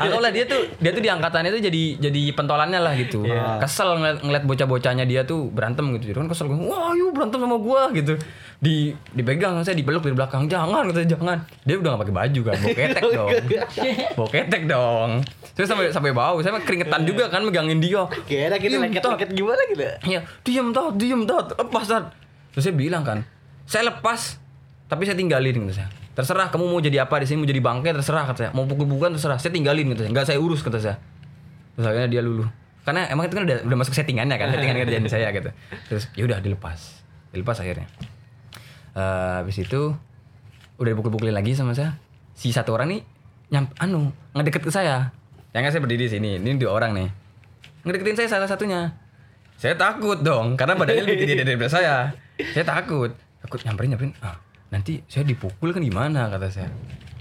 Anggaplah 0.00 0.32
dia 0.34 0.48
tuh 0.48 0.66
dia 0.82 0.90
tuh 0.90 1.02
di 1.04 1.10
angkatannya 1.12 1.52
tuh 1.52 1.62
jadi 1.62 1.82
jadi 2.00 2.22
pentolannya 2.34 2.80
lah 2.80 2.96
gitu. 2.96 3.22
Kesel 3.60 4.02
ngeliat, 4.02 4.18
ngeliat 4.24 4.44
bocah-bocahnya 4.48 5.04
dia 5.06 5.22
tuh 5.22 5.46
berantem 5.52 5.86
gitu. 5.94 6.10
Jadi 6.10 6.16
kan 6.18 6.28
kesel. 6.32 6.50
Gua 6.50 6.58
wah 6.64 6.80
ayo 6.96 7.14
berantem 7.14 7.38
sama 7.38 7.56
gua 7.60 7.92
gitu. 7.94 8.18
Di 8.58 8.90
dipegang 9.14 9.62
saya 9.62 9.78
dipeluk 9.78 10.02
dari 10.02 10.16
belakang. 10.16 10.50
Jangan 10.50 10.90
kata 10.90 11.06
jangan. 11.06 11.38
Dia 11.62 11.76
udah 11.78 11.90
gak 11.94 12.00
pakai 12.08 12.14
baju 12.16 12.40
kan? 12.42 12.56
Bau 12.58 12.74
ketek 12.74 13.04
dong. 13.14 13.30
Bau 14.18 14.28
ketek 14.32 14.62
dong. 14.66 15.10
Terus 15.54 15.68
sampai 15.70 15.86
sampai 15.94 16.10
bau. 16.10 16.38
Saya 16.42 16.58
keringetan 16.58 17.02
juga 17.06 17.30
kan 17.30 17.46
megangin 17.46 17.78
dia. 17.78 18.02
Kira 18.26 18.58
kita 18.58 18.80
leket-leket 18.80 19.30
gimana 19.36 19.62
gitu. 19.70 19.84
Iya, 20.08 20.20
diam 20.42 20.74
tat, 20.74 20.94
diam 20.98 21.22
tat, 21.26 21.54
lepas 21.54 21.84
tat. 21.86 22.04
Terus 22.54 22.64
saya 22.64 22.74
bilang 22.74 23.02
kan, 23.06 23.22
saya 23.66 23.86
lepas, 23.90 24.38
tapi 24.90 25.06
saya 25.06 25.14
tinggalin 25.14 25.66
gitu 25.68 25.78
saya. 25.78 25.90
Terserah 26.18 26.50
kamu 26.50 26.66
mau 26.66 26.82
jadi 26.82 27.06
apa 27.06 27.22
di 27.22 27.30
sini, 27.30 27.46
mau 27.46 27.46
jadi 27.46 27.62
bangke 27.62 27.94
terserah 27.94 28.26
kata 28.26 28.38
saya. 28.42 28.50
Mau 28.50 28.66
pukul-pukulan 28.66 29.14
terserah, 29.14 29.38
saya 29.38 29.54
tinggalin 29.54 29.86
gitu 29.94 30.02
saya. 30.02 30.10
Enggak 30.10 30.26
saya 30.26 30.42
urus 30.42 30.66
kata 30.66 30.82
saya. 30.82 30.98
Terus 31.78 31.86
akhirnya 31.86 32.10
dia 32.10 32.22
luluh. 32.26 32.50
Karena 32.82 33.06
emang 33.06 33.30
itu 33.30 33.38
kan 33.38 33.46
udah, 33.46 33.62
udah 33.62 33.76
masuk 33.78 33.94
settingannya 33.94 34.34
kan, 34.34 34.50
settingan 34.50 34.82
kerjaan 34.82 35.06
saya 35.06 35.30
gitu. 35.30 35.50
Terus 35.86 36.10
ya 36.18 36.26
udah 36.26 36.42
dilepas. 36.42 37.06
Dilepas 37.30 37.62
akhirnya. 37.62 37.86
Eh 38.98 39.34
habis 39.46 39.62
itu 39.62 39.94
udah 40.78 40.90
dipukul-pukulin 40.94 41.34
lagi 41.34 41.58
sama 41.58 41.74
saya 41.74 41.98
si 42.38 42.54
satu 42.54 42.70
orang 42.78 42.94
nih 42.94 43.00
nyam 43.50 43.66
anu 43.82 44.14
ngedeket 44.30 44.62
ke 44.62 44.70
saya 44.70 45.10
yang 45.50 45.66
kan 45.66 45.74
saya 45.74 45.82
berdiri 45.82 46.06
di 46.06 46.12
sini 46.14 46.30
ini 46.38 46.54
dua 46.54 46.78
orang 46.78 46.94
nih 46.94 47.08
ngedeketin 47.82 48.14
saya 48.14 48.28
salah 48.38 48.46
satunya 48.46 48.94
saya 49.58 49.74
takut 49.74 50.22
dong 50.22 50.54
karena 50.54 50.78
badannya 50.78 51.02
lebih 51.02 51.26
gede 51.26 51.42
daripada 51.42 51.66
saya 51.66 52.14
saya 52.54 52.62
takut 52.62 53.10
takut 53.42 53.58
nyamperin 53.66 53.90
nyamperin 53.90 54.12
ah, 54.22 54.38
nanti 54.68 55.00
saya 55.08 55.24
dipukul 55.24 55.72
kan 55.72 55.80
gimana 55.80 56.28
kata 56.28 56.48
saya 56.52 56.68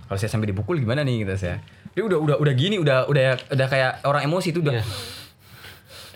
kalau 0.08 0.18
saya 0.20 0.32
sampai 0.32 0.51
dipukul 0.51 0.80
gimana 0.80 1.04
nih 1.04 1.24
kata 1.24 1.36
saya 1.36 1.56
dia 1.96 2.04
udah 2.04 2.20
udah 2.20 2.36
udah 2.38 2.54
gini 2.54 2.77
udah 2.77 3.08
udah 3.08 3.51
udah 3.51 3.68
kayak 3.68 4.04
orang 4.04 4.27
emosi 4.27 4.51
tuh 4.51 4.62
udah 4.62 4.84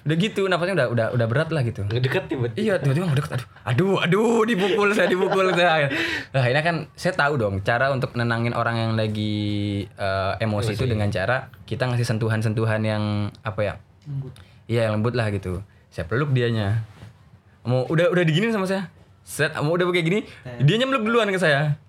udah 0.01 0.15
gitu 0.17 0.49
napasnya 0.49 0.73
udah 0.73 0.87
udah 0.89 1.07
udah 1.13 1.27
berat 1.29 1.49
lah 1.53 1.61
gitu 1.61 1.85
Ngedeket 1.85 2.25
tiba-tiba. 2.25 2.57
Iya, 2.57 2.73
tiba-tiba 2.81 3.13
deket. 3.13 3.37
Aduh, 3.37 3.45
aduh, 3.61 4.01
aduh, 4.01 4.41
dipukul 4.49 4.89
saya, 4.97 5.05
dipukul 5.05 5.53
saya. 5.53 5.93
Nah, 6.33 6.41
ini 6.49 6.61
kan 6.65 6.89
saya 6.97 7.13
tahu 7.13 7.37
dong 7.37 7.61
cara 7.61 7.93
untuk 7.93 8.17
nenangin 8.17 8.57
orang 8.57 8.81
yang 8.81 8.91
lagi 8.97 9.85
eh, 9.85 10.33
emosi 10.41 10.73
itu 10.73 10.89
dengan 10.89 11.13
cara 11.13 11.53
kita 11.69 11.85
ngasih 11.85 12.17
sentuhan-sentuhan 12.17 12.81
yang 12.81 13.29
apa 13.45 13.61
ya? 13.61 13.73
Iya, 14.65 14.89
yang 14.89 14.97
lembut 14.97 15.13
lah 15.13 15.29
gitu. 15.29 15.61
Saya 15.93 16.09
peluk 16.09 16.33
dianya. 16.33 16.81
Mau 17.61 17.85
udah 17.85 18.09
udah 18.09 18.23
diginin 18.25 18.49
sama 18.49 18.65
saya. 18.65 18.89
Set, 19.31 19.55
mau 19.63 19.79
udah 19.79 19.87
kayak 19.95 20.03
gini, 20.11 20.19
dia 20.59 20.83
meluk 20.83 21.07
duluan 21.07 21.31
ke 21.31 21.39
saya. 21.39 21.79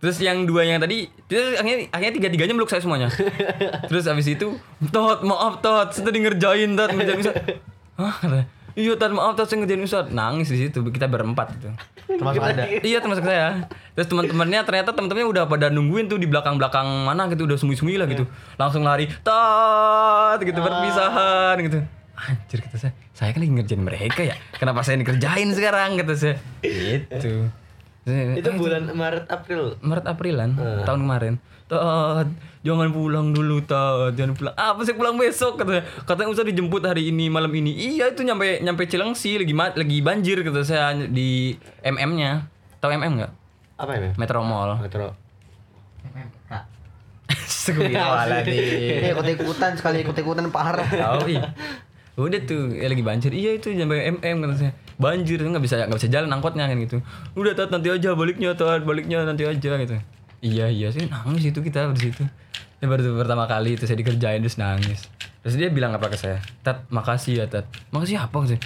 Terus 0.00 0.16
yang 0.18 0.42
dua 0.48 0.66
yang 0.66 0.82
tadi, 0.82 1.06
terus 1.28 1.60
akhirnya, 1.60 1.86
akhirnya 1.92 2.14
tiga 2.18 2.28
tiganya 2.32 2.54
meluk 2.56 2.72
saya 2.72 2.80
semuanya. 2.80 3.12
Terus 3.92 4.08
abis 4.08 4.32
itu, 4.32 4.56
tot 4.88 5.20
maaf 5.20 5.60
tot, 5.60 5.92
saya 5.92 6.08
tadi 6.08 6.24
ngerjain 6.24 6.72
tot 6.72 6.88
ngerjain 6.96 7.20
Ustaz. 7.20 7.36
Hah? 8.00 8.16
Kata, 8.16 8.40
Iya 8.80 8.96
tot 8.96 9.12
maaf 9.12 9.36
tot 9.36 9.44
saya 9.44 9.60
ngerjain 9.60 9.84
Ustaz. 9.84 10.08
Nangis 10.08 10.48
di 10.48 10.56
situ 10.56 10.80
kita 10.88 11.04
berempat 11.04 11.52
itu. 11.52 11.68
Termasuk 12.16 12.40
ada. 12.40 12.64
Iya 12.80 13.04
termasuk 13.04 13.28
saya. 13.28 13.68
Terus 13.92 14.08
teman-temannya 14.08 14.60
ternyata 14.64 14.90
teman-temannya 14.96 15.28
udah 15.36 15.44
pada 15.52 15.68
nungguin 15.68 16.08
tuh 16.08 16.16
di 16.16 16.24
belakang-belakang 16.24 17.04
mana 17.04 17.28
gitu 17.28 17.44
udah 17.44 17.60
sembunyi-sembunyi 17.60 17.98
lah 18.00 18.08
gitu. 18.08 18.24
Langsung 18.56 18.80
lari, 18.80 19.04
tot 19.20 20.40
gitu 20.40 20.64
perpisahan 20.64 21.60
gitu. 21.60 21.99
Anjir 22.20 22.60
kata 22.60 22.76
saya, 22.76 22.92
saya 23.16 23.32
kan 23.32 23.40
lagi 23.40 23.52
ngerjain 23.56 23.80
mereka 23.80 24.20
ya. 24.20 24.36
Kenapa 24.52 24.84
saya 24.84 25.00
dikerjain 25.00 25.48
sekarang 25.56 25.96
kata 25.96 26.12
saya. 26.12 26.36
Gitu. 26.60 27.48
Itu 28.36 28.50
bulan 28.56 28.92
Maret 28.92 29.24
April. 29.28 29.80
Maret 29.80 30.04
Aprilan 30.04 30.50
tahun 30.84 31.00
kemarin. 31.04 31.34
Tot, 31.70 32.26
jangan 32.66 32.90
pulang 32.90 33.30
dulu 33.30 33.62
Tot, 33.62 34.12
jangan 34.18 34.34
pulang. 34.34 34.54
Apa 34.58 34.82
sih 34.82 34.92
pulang 34.92 35.14
besok 35.14 35.62
katanya. 35.62 35.86
Katanya 36.02 36.28
usah 36.34 36.42
dijemput 36.42 36.82
hari 36.82 37.08
ini 37.08 37.30
malam 37.30 37.52
ini. 37.54 37.70
Iya 37.70 38.10
itu 38.10 38.26
nyampe 38.26 38.58
nyampe 38.60 38.90
Cilengsi 38.90 39.38
lagi 39.38 39.54
ma- 39.54 39.72
lagi 39.72 40.02
banjir 40.02 40.42
kata 40.42 40.66
saya 40.66 40.92
di 40.98 41.54
MM-nya. 41.80 42.50
Tahu 42.82 42.90
MM 42.90 43.12
nggak? 43.22 43.32
Apa 43.78 43.92
ini? 43.96 44.08
Metro 44.18 44.42
Mall. 44.42 44.76
Metro. 44.82 45.14
Eh, 47.70 49.12
ikut 49.14 49.22
ikutan 49.22 49.76
sekali 49.78 50.02
ikut 50.02 50.16
ikutan 50.16 50.48
parah. 50.50 50.82
Tahu 50.82 51.28
iya. 51.30 51.54
Udah 52.26 52.40
tuh 52.44 52.76
ya 52.76 52.86
lagi 52.90 53.04
banjir. 53.04 53.32
Iya 53.32 53.56
itu 53.56 53.72
nyampe 53.72 53.96
MM 53.96 54.36
kata 54.44 54.54
saya. 54.58 54.72
Banjir 55.00 55.40
nggak 55.40 55.62
bisa 55.64 55.74
nggak 55.88 55.98
bisa 56.00 56.10
jalan 56.10 56.28
angkotnya 56.28 56.68
kan 56.68 56.76
gitu. 56.76 57.00
Udah 57.38 57.56
tat 57.56 57.72
nanti 57.72 57.88
aja 57.88 58.12
baliknya 58.12 58.52
tat 58.52 58.84
baliknya 58.84 59.24
nanti 59.24 59.48
aja 59.48 59.70
gitu. 59.80 59.96
Iya 60.40 60.72
iya 60.72 60.88
sih 60.88 61.08
nangis 61.08 61.52
itu 61.52 61.60
kita 61.60 61.92
di 61.92 62.10
situ. 62.10 62.24
Ini 62.80 62.88
baru 62.88 63.00
tuh 63.04 63.12
pertama 63.20 63.44
kali 63.44 63.76
itu 63.76 63.84
saya 63.84 64.00
dikerjain 64.00 64.40
terus 64.40 64.56
nangis. 64.56 65.08
Terus 65.44 65.54
dia 65.56 65.68
bilang 65.68 65.92
apa 65.92 66.08
ke 66.08 66.16
saya? 66.16 66.40
Tat 66.64 66.88
makasih 66.88 67.44
ya 67.44 67.46
tat. 67.48 67.68
Makasih 67.92 68.20
apa 68.20 68.38
sih? 68.48 68.60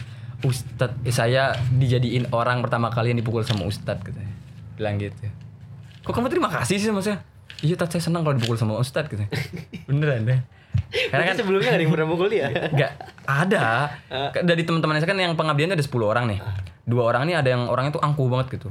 Ustad 0.45 0.95
saya 1.09 1.57
dijadiin 1.75 2.31
orang 2.31 2.63
pertama 2.63 2.91
kali 2.95 3.11
yang 3.11 3.19
dipukul 3.19 3.43
sama 3.43 3.67
Ustad 3.67 4.03
katanya. 4.03 4.35
Bilang 4.79 4.99
gitu. 5.03 5.31
Kok 6.07 6.13
kamu 6.15 6.31
terima 6.31 6.51
kasih 6.51 6.79
sih 6.79 6.87
sama 6.91 7.03
saya? 7.03 7.23
Iya 7.63 7.75
tat 7.75 7.91
saya 7.91 8.07
senang 8.07 8.23
kalau 8.23 8.39
dipukul 8.39 8.59
sama 8.59 8.79
Ustad 8.79 9.11
gitu. 9.11 9.27
Beneran 9.89 10.27
deh. 10.27 10.41
Karena 11.11 11.25
kan 11.27 11.37
sebelumnya 11.37 11.71
ada 11.75 11.83
yang 11.83 11.93
pernah 11.93 12.09
mukul 12.09 12.29
dia. 12.31 12.47
Enggak 12.75 12.93
ada. 13.27 13.65
Kan 14.31 14.43
Dari 14.47 14.63
teman-teman 14.63 15.01
saya 15.03 15.11
kan 15.11 15.19
yang 15.19 15.35
pengabdiannya 15.35 15.75
ada 15.75 15.85
10 15.85 15.91
orang 16.07 16.25
nih. 16.31 16.39
Dua 16.85 17.03
orang 17.09 17.27
ini 17.27 17.35
ada 17.35 17.49
yang 17.49 17.67
orangnya 17.67 17.97
tuh 17.97 18.03
angkuh 18.05 18.29
banget 18.29 18.61
gitu. 18.61 18.69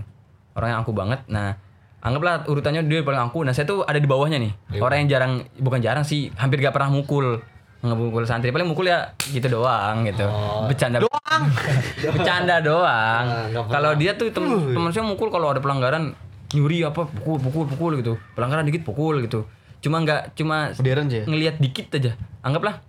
Orang 0.53 0.67
yang 0.69 0.79
angkuh 0.85 0.95
banget. 0.95 1.19
Nah, 1.27 1.57
anggaplah 2.05 2.45
urutannya 2.45 2.85
dia 2.85 3.01
paling 3.01 3.21
angkuh. 3.27 3.41
Nah, 3.43 3.51
saya 3.57 3.65
tuh 3.65 3.81
ada 3.83 3.97
di 3.97 4.05
bawahnya 4.05 4.37
nih. 4.37 4.79
Orang 4.79 5.05
yang 5.05 5.09
jarang 5.09 5.33
bukan 5.57 5.79
jarang 5.81 6.05
sih, 6.05 6.29
hampir 6.37 6.61
gak 6.61 6.71
pernah 6.71 6.93
mukul. 6.93 7.41
Ngebukul 7.83 8.23
santri 8.23 8.47
paling 8.47 8.63
mukul 8.63 8.87
ya 8.87 9.11
gitu 9.27 9.43
doang 9.51 10.07
gitu. 10.07 10.23
Bercanda 10.71 11.03
doang. 11.03 11.41
Bercanda 12.15 12.63
doang. 12.63 13.25
Ah, 13.27 13.51
nggak 13.51 13.67
Kalau 13.67 13.91
dia 13.99 14.15
tuh 14.15 14.31
tem 14.31 14.45
teman 14.71 14.95
saya 14.95 15.03
mukul 15.03 15.27
kalau 15.27 15.51
ada 15.51 15.59
pelanggaran 15.59 16.15
nyuri 16.55 16.87
apa 16.87 17.03
pukul 17.03 17.43
pukul 17.43 17.65
pukul 17.67 17.91
gitu. 17.99 18.15
Pelanggaran 18.39 18.63
dikit 18.63 18.87
pukul 18.87 19.19
gitu. 19.27 19.43
Cuma 19.83 19.99
nggak 19.99 20.33
cuma 20.33 20.71
Modern 20.71 21.05
sih. 21.05 21.19
ya? 21.19 21.23
ngelihat 21.27 21.55
dikit 21.59 21.91
aja. 21.91 22.15
Anggaplah 22.39 22.79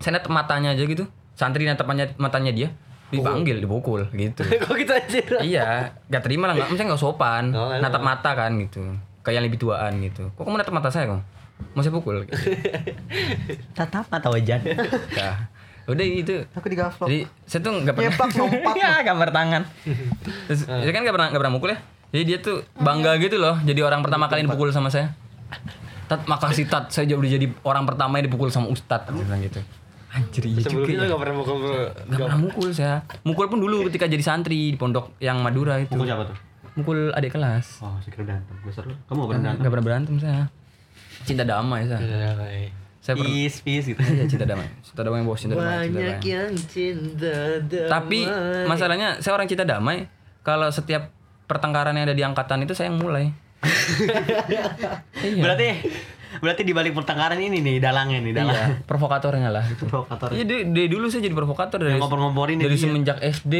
saya 0.00 0.16
natap 0.16 0.32
matanya 0.32 0.72
aja 0.72 0.82
gitu. 0.82 1.04
Santri 1.36 1.64
natapannya 1.64 2.16
matanya 2.16 2.50
dia 2.50 2.68
dipanggil, 3.10 3.58
dipukul 3.58 4.06
gitu. 4.10 4.40
Kok 4.62 4.74
gitu 4.74 4.92
aja? 4.92 5.18
iya, 5.42 5.66
gak 6.06 6.22
terima 6.22 6.46
lah, 6.46 6.54
nggak, 6.54 6.68
misalnya 6.70 6.94
nggak 6.94 7.02
sopan, 7.02 7.50
Oh, 7.50 7.68
enak. 7.68 7.82
natap 7.82 8.02
mata 8.06 8.30
kan 8.32 8.54
gitu, 8.54 8.86
kayak 9.20 9.34
yang 9.34 9.44
lebih 9.44 9.58
tuaan 9.58 9.98
gitu. 9.98 10.30
Kok 10.32 10.46
kamu 10.46 10.56
natap 10.56 10.74
mata 10.78 10.88
saya 10.88 11.10
kok? 11.10 11.18
Mau 11.74 11.82
saya 11.82 11.90
pukul? 11.90 12.22
Gitu. 12.22 12.38
Tatap 13.76 14.06
mata 14.06 14.30
wajan. 14.30 14.62
Nah, 15.10 15.36
udah 15.90 16.04
itu. 16.06 16.38
Aku 16.54 16.66
digaflok. 16.66 17.10
Jadi 17.10 17.20
saya 17.44 17.60
tuh 17.60 17.72
nggak 17.82 17.94
pernah. 17.94 18.10
Nyepak, 18.14 18.28
lompat. 18.32 18.74
ya, 18.78 18.90
gambar 19.02 19.28
tangan. 19.30 19.62
Terus 20.46 20.60
saya 20.64 20.92
kan 20.94 21.00
nggak 21.02 21.14
pernah 21.14 21.28
nggak 21.34 21.40
pernah 21.42 21.52
mukul 21.52 21.70
ya. 21.74 21.78
Jadi 22.10 22.22
dia 22.24 22.38
tuh 22.38 22.62
bangga 22.74 23.18
gitu 23.18 23.36
loh, 23.36 23.58
jadi 23.60 23.80
orang 23.82 24.02
pertama 24.02 24.26
kali 24.26 24.42
dipukul 24.42 24.70
sama 24.70 24.86
saya. 24.86 25.14
Tat, 26.10 26.26
makasih 26.26 26.66
Tat, 26.66 26.90
saya 26.90 27.06
udah 27.14 27.30
jadi 27.30 27.46
orang 27.62 27.86
pertama 27.86 28.18
yang 28.18 28.26
dipukul 28.26 28.50
sama 28.50 28.66
Ustadz, 28.66 29.14
dia 29.14 29.22
bilang 29.22 29.38
gitu. 29.46 29.62
Anjir 30.10 30.42
iya 30.42 30.58
juga 30.58 30.66
Sebelumnya 30.66 31.06
ya. 31.06 31.10
gak 31.14 31.20
pernah 31.22 31.36
mukul 31.38 31.56
Gak 31.62 32.18
pernah 32.18 32.40
mukul 32.42 32.68
saya. 32.74 32.96
Mukul 33.22 33.46
pun 33.46 33.58
dulu 33.62 33.86
ketika 33.86 34.10
jadi 34.10 34.24
santri 34.26 34.74
di 34.74 34.78
pondok 34.78 35.14
yang 35.22 35.38
Madura 35.38 35.78
itu. 35.78 35.94
Mukul 35.94 36.10
siapa 36.10 36.26
tuh? 36.26 36.36
Mukul 36.74 36.98
adik 37.14 37.30
kelas. 37.38 37.78
Oh, 37.78 37.94
saya 38.02 38.10
kira 38.10 38.26
berantem. 38.26 38.54
Besar 38.66 38.90
lu. 38.90 38.94
Kamu 39.06 39.18
gak 39.22 39.28
pernah 39.30 39.38
berantem? 39.38 39.62
Gak 39.62 39.70
pernah 39.70 39.86
berantem 39.86 40.14
saya. 40.18 40.42
Cinta 41.22 41.44
damai 41.46 41.86
saya. 41.86 42.02
Saya 43.00 43.14
pernah. 43.14 43.30
Peace, 43.30 43.56
peace 43.62 43.86
gitu. 43.94 44.00
Iya 44.02 44.24
cinta 44.26 44.44
damai. 44.50 44.66
Cinta 44.82 45.02
damai 45.06 45.22
bos, 45.22 45.38
cinta 45.38 45.54
damai. 45.54 45.86
Cinta 45.86 45.94
Banyak 45.94 46.18
damai. 46.18 46.34
yang 46.34 46.52
cinta 46.58 47.34
damai. 47.70 47.90
Tapi 47.94 48.18
masalahnya 48.66 49.08
saya 49.22 49.32
orang 49.38 49.46
cinta 49.46 49.62
damai. 49.62 50.10
Kalau 50.42 50.74
setiap 50.74 51.14
pertengkaran 51.46 51.94
yang 51.94 52.10
ada 52.10 52.16
di 52.18 52.24
angkatan 52.26 52.66
itu 52.66 52.74
saya 52.74 52.90
yang 52.90 52.98
mulai. 52.98 53.30
Iya. 55.22 55.42
Berarti 55.42 55.68
berarti 56.40 56.62
di 56.62 56.72
balik 56.72 56.94
pertengkaran 56.94 57.36
ini 57.36 57.58
nih 57.60 57.76
dalangnya 57.78 58.22
nih, 58.22 58.32
dalang. 58.32 58.54
Iya, 58.54 58.66
provokatornya 58.86 59.50
lah. 59.50 59.64
Gitu. 59.66 59.84
Provokator. 59.84 60.32
Iya 60.32 60.44
dari, 60.46 60.62
dari 60.70 60.88
dulu 60.88 61.10
saya 61.10 61.22
jadi 61.22 61.34
provokator 61.34 61.78
dari 61.78 61.98
ngompor-ngomporin 61.98 62.56
dari 62.56 62.72
dia. 62.72 62.82
semenjak 62.82 63.18
SD 63.20 63.54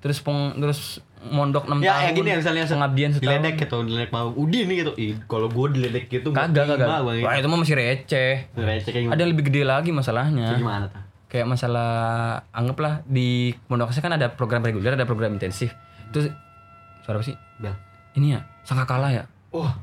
terus 0.00 0.16
peng, 0.24 0.56
terus 0.56 1.04
mondok 1.20 1.68
6 1.68 1.84
Ya, 1.84 1.92
tahun. 1.92 2.00
yang 2.00 2.14
gini 2.16 2.28
ya 2.32 2.36
misalnya 2.40 2.64
pengabdian 2.64 3.10
setahun. 3.12 3.28
diledek 3.36 3.54
gitu, 3.60 3.76
diledek 3.84 4.10
mau 4.10 4.32
Udin 4.32 4.64
nih 4.64 4.76
gitu. 4.80 4.92
Ih, 4.96 5.12
kalau 5.28 5.52
gue 5.52 5.66
diledek 5.76 6.08
gitu 6.08 6.32
gua 6.32 6.48
Kagak 6.48 6.64
kagak. 6.72 6.88
gua 7.04 7.12
gitu. 7.12 7.26
Wah, 7.28 7.34
itu 7.36 7.46
mah 7.46 7.58
masih 7.60 7.76
receh. 7.76 8.34
Receh 8.56 8.88
kayak 8.88 9.02
gimana? 9.04 9.12
Ada 9.12 9.20
yang 9.20 9.30
lebih 9.36 9.44
gede 9.52 9.62
lagi 9.62 9.90
masalahnya. 9.92 10.46
Kayak 10.48 10.62
gimana 10.64 10.84
tuh? 10.88 11.02
Kayak 11.28 11.46
masalah 11.46 11.90
anggaplah 12.50 13.04
di 13.04 13.52
pondok 13.68 13.92
saya 13.92 14.00
kan 14.00 14.16
ada 14.16 14.32
program 14.32 14.64
reguler, 14.64 14.96
ada 14.96 15.04
program 15.04 15.36
intensif. 15.36 15.76
Itu 16.08 16.32
suara 17.04 17.20
apa 17.20 17.26
sih? 17.28 17.36
Bel. 17.60 17.76
Ini 18.16 18.26
ya, 18.32 18.40
sangka 18.64 18.84
kalah 18.86 19.10
ya. 19.12 19.24
Wah, 19.50 19.74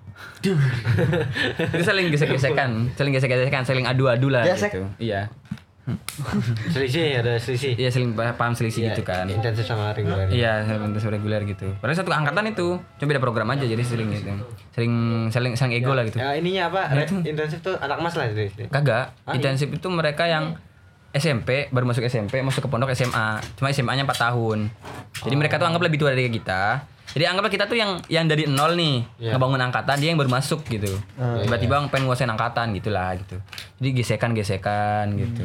Itu 0.41 1.83
saling 1.83 2.07
gesek-gesekan, 2.09 2.93
saling 2.95 3.13
gesek-gesekan, 3.13 3.63
saling 3.67 3.85
adu-adu 3.85 4.31
lah 4.31 4.47
Gesek? 4.47 4.73
gitu. 4.73 4.87
Iya. 4.97 5.29
selisih 6.75 7.23
ada 7.23 7.39
selisih. 7.39 7.79
Iya, 7.79 7.87
saling 7.87 8.11
paham 8.11 8.51
selisih 8.51 8.83
Iya, 8.83 8.89
gitu 8.91 9.07
kan. 9.07 9.23
Intensif 9.31 9.63
sama 9.63 9.95
reguler. 9.95 10.27
Iya, 10.27 10.67
intensif 10.67 11.07
reguler 11.07 11.47
gitu. 11.47 11.71
Padahal 11.79 11.95
satu 11.95 12.11
angkatan 12.11 12.51
itu, 12.51 12.75
cuma 12.99 13.07
beda 13.07 13.23
program 13.23 13.47
aja 13.55 13.63
jadi 13.63 13.79
sering 13.87 14.11
gitu. 14.11 14.35
Sering 14.75 14.93
saling 15.31 15.55
saling 15.55 15.79
ego 15.79 15.95
lah 15.95 16.03
gitu. 16.03 16.19
Ya 16.19 16.35
ininya 16.35 16.67
apa? 16.67 16.91
Re- 16.91 17.23
intensif 17.23 17.63
tuh 17.63 17.79
anak 17.79 18.03
mas 18.03 18.19
lah 18.19 18.27
itu. 18.27 18.67
Kagak, 18.67 19.15
intensif 19.31 19.71
itu 19.71 19.87
mereka 19.87 20.27
yang 20.27 20.59
SMP 21.15 21.71
baru 21.71 21.87
masuk 21.87 22.03
SMP 22.05 22.43
masuk 22.43 22.67
ke 22.67 22.69
pondok 22.69 22.91
SMA 22.93 23.41
cuma 23.57 23.71
SMA-nya 23.71 24.05
4 24.05 24.25
tahun 24.29 24.69
jadi 25.25 25.35
mereka 25.39 25.57
tuh 25.57 25.65
anggap 25.65 25.81
lebih 25.81 25.97
tua 25.97 26.13
dari 26.13 26.29
kita 26.29 26.83
jadi 27.15 27.31
anggaplah 27.31 27.51
kita 27.51 27.65
tuh 27.67 27.77
yang 27.79 28.03
yang 28.11 28.25
dari 28.27 28.43
nol 28.47 28.75
nih 28.75 29.07
Iya. 29.19 29.35
ngebangun 29.35 29.61
angkatan 29.63 29.95
dia 29.99 30.09
yang 30.11 30.19
baru 30.19 30.31
masuk 30.31 30.63
gitu 30.67 30.91
tiba-tiba 31.43 31.87
pengen 31.87 32.11
nguasain 32.11 32.27
angkatan 32.27 32.75
gitulah 32.75 33.15
gitu. 33.15 33.39
Jadi 33.79 33.89
gesekan-gesekan 33.95 35.05
gitu. 35.15 35.43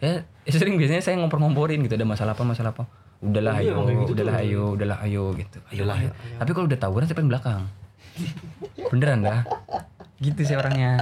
Ya 0.00 0.24
sering 0.48 0.78
biasanya 0.80 1.02
saya 1.04 1.20
ngompor-ngomporin 1.20 1.84
gitu 1.84 1.98
ada 1.98 2.06
masalah 2.08 2.32
apa 2.32 2.42
masalah 2.46 2.72
apa. 2.72 2.88
Udahlah 3.18 3.58
ayo 3.58 3.82
udahlah 4.08 4.34
ayo 4.40 4.62
udahlah 4.78 4.98
ayo 5.04 5.34
gitu. 5.34 5.58
Ayo, 5.74 5.82
ayo. 5.90 6.10
tapi 6.38 6.50
kalau 6.54 6.70
udah 6.70 6.78
tawuran 6.78 7.04
saya 7.04 7.16
pengen 7.18 7.30
belakang. 7.34 7.62
Beneran 8.88 9.20
dah 9.22 9.42
gitu 10.18 10.40
sih 10.42 10.58
orangnya. 10.58 10.98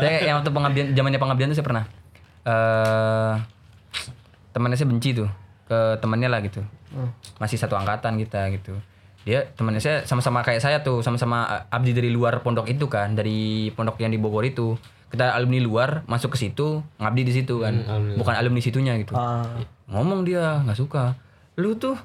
Saya 0.00 0.20
yang 0.24 0.40
waktu 0.40 0.52
pengabdian 0.52 0.86
zamannya 0.92 1.20
pengabdian 1.20 1.48
tuh 1.52 1.56
saya 1.56 1.66
pernah 1.68 1.84
eh 2.42 3.34
temannya 4.52 4.76
saya 4.76 4.90
benci 4.90 5.16
tuh 5.16 5.30
ke 5.72 5.80
temannya 6.04 6.28
lah 6.28 6.44
gitu. 6.44 6.60
Masih 7.40 7.56
satu 7.56 7.80
angkatan 7.80 8.20
kita 8.20 8.52
gitu. 8.52 8.76
Dia 9.24 9.48
temannya 9.54 9.80
saya 9.80 10.04
sama-sama 10.04 10.44
kayak 10.44 10.60
saya 10.60 10.76
tuh 10.84 11.00
sama-sama 11.00 11.64
abdi 11.72 11.96
dari 11.96 12.10
luar 12.12 12.42
pondok 12.44 12.68
itu 12.68 12.90
kan 12.90 13.16
dari 13.16 13.70
pondok 13.72 13.96
yang 14.04 14.12
di 14.12 14.20
Bogor 14.20 14.44
itu. 14.44 14.76
Kita 15.12 15.36
alumni 15.36 15.60
luar 15.60 16.08
masuk 16.08 16.36
ke 16.36 16.48
situ 16.48 16.80
ngabdi 16.96 17.22
di 17.24 17.32
situ 17.32 17.60
kan. 17.60 17.84
Alumni. 17.84 18.16
Bukan 18.20 18.34
alumni 18.36 18.60
situnya 18.60 18.92
gitu. 19.00 19.16
Ah. 19.16 19.48
ngomong 19.92 20.24
dia 20.24 20.60
nggak 20.64 20.76
suka. 20.76 21.16
Lu 21.60 21.76
tuh 21.76 21.96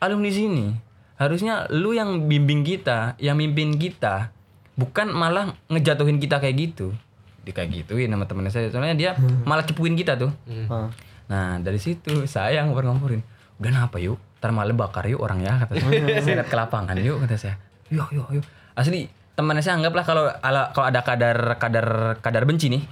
alumni 0.00 0.32
sini 0.32 0.72
harusnya 1.20 1.68
lu 1.68 1.92
yang 1.92 2.24
bimbing 2.32 2.64
kita 2.64 3.12
yang 3.20 3.36
mimpin 3.36 3.76
kita 3.76 4.32
bukan 4.72 5.12
malah 5.12 5.52
ngejatuhin 5.68 6.16
kita 6.16 6.40
kayak 6.40 6.56
gitu. 6.56 6.96
Di 7.44 7.52
kayak 7.52 7.84
gituin 7.84 8.08
sama 8.08 8.24
temennya 8.24 8.52
saya. 8.52 8.72
Soalnya 8.72 8.96
dia 8.96 9.10
malah 9.44 9.64
cepuin 9.68 9.92
kita 9.94 10.16
tuh. 10.16 10.32
Ah. 10.72 10.88
Nah 11.30 11.56
dari 11.56 11.78
situ 11.78 12.26
saya 12.26 12.60
ngompor-ngomporin 12.62 13.22
udah 13.56 13.70
kenapa 13.70 13.96
yuk? 13.96 14.18
Ntar 14.40 14.50
malam 14.50 14.74
bakar 14.74 15.04
yuk 15.04 15.20
orang 15.20 15.40
ya 15.40 15.60
kata 15.60 15.76
saya. 15.76 16.18
Saya 16.24 16.42
ke 16.42 16.56
lapangan 16.56 16.96
yuk 16.96 17.20
kata 17.20 17.36
saya. 17.36 17.54
Yuk 17.88 18.08
yuk 18.10 18.26
yuk. 18.32 18.44
Asli 18.72 19.06
temannya 19.30 19.60
saya 19.60 19.76
anggaplah 19.76 20.02
kalau 20.02 20.26
ala- 20.28 20.68
kalau 20.70 20.86
ada 20.86 21.00
kadar 21.00 21.36
kadar 21.56 21.86
kadar 22.18 22.42
benci 22.44 22.68
nih 22.68 22.82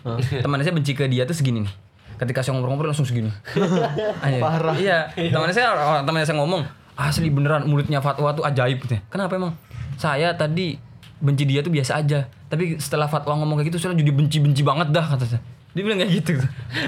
temannya 0.40 0.62
saya 0.62 0.72
benci 0.72 0.92
ke 0.92 1.04
dia 1.04 1.24
tuh 1.24 1.32
segini 1.32 1.64
nih. 1.64 1.72
Ketika 2.16 2.40
saya 2.40 2.54
ngobrol-ngobrol 2.54 2.90
langsung 2.90 3.04
segini. 3.04 3.30
Parah. 4.44 4.74
Iya, 4.74 4.98
teman 5.30 5.50
saya 5.50 5.70
orang 5.70 6.02
teman 6.02 6.20
saya 6.20 6.36
ngomong, 6.36 6.62
asli 6.94 7.28
beneran 7.28 7.64
mulutnya 7.64 7.98
fatwa 7.98 8.32
tuh 8.32 8.42
ajaib 8.42 8.78
gitu. 8.80 8.98
Kenapa 9.06 9.34
emang? 9.34 9.54
Saya 9.94 10.34
tadi 10.34 10.76
benci 11.18 11.42
dia 11.42 11.60
tuh 11.60 11.70
biasa 11.70 11.96
aja, 11.96 12.26
tapi 12.46 12.76
setelah 12.76 13.06
fatwa 13.06 13.34
ngomong 13.36 13.58
kayak 13.58 13.70
gitu 13.70 13.78
saya 13.80 13.94
jadi 13.94 14.10
benci-benci 14.10 14.62
banget 14.62 14.90
dah 14.90 15.06
kata 15.08 15.24
saya. 15.26 15.40
Dia 15.78 15.86
bilang 15.86 16.02
kayak 16.02 16.10
gitu. 16.10 16.34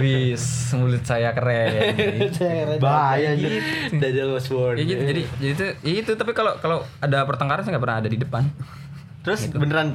Wis, 0.02 0.75
mulut 0.75 1.06
saya 1.06 1.30
keren. 1.30 1.94
Bahaya 2.82 3.38
nih. 3.38 3.62
Dajjal 4.02 4.35
was 4.35 4.50
born. 4.50 4.75
ya 4.75 4.82
gitu, 4.82 4.99
jadi 5.06 5.23
jadi 5.38 5.50
itu 5.54 5.66
ya 5.87 5.94
itu 6.02 6.12
tapi 6.18 6.35
kalau 6.35 6.59
kalau 6.59 6.82
ada 6.99 7.23
pertengkaran 7.23 7.62
saya 7.62 7.78
nggak 7.78 7.85
pernah 7.87 7.99
ada 8.02 8.11
di 8.11 8.18
depan. 8.18 8.42
Terus 9.23 9.47
beneran 9.54 9.94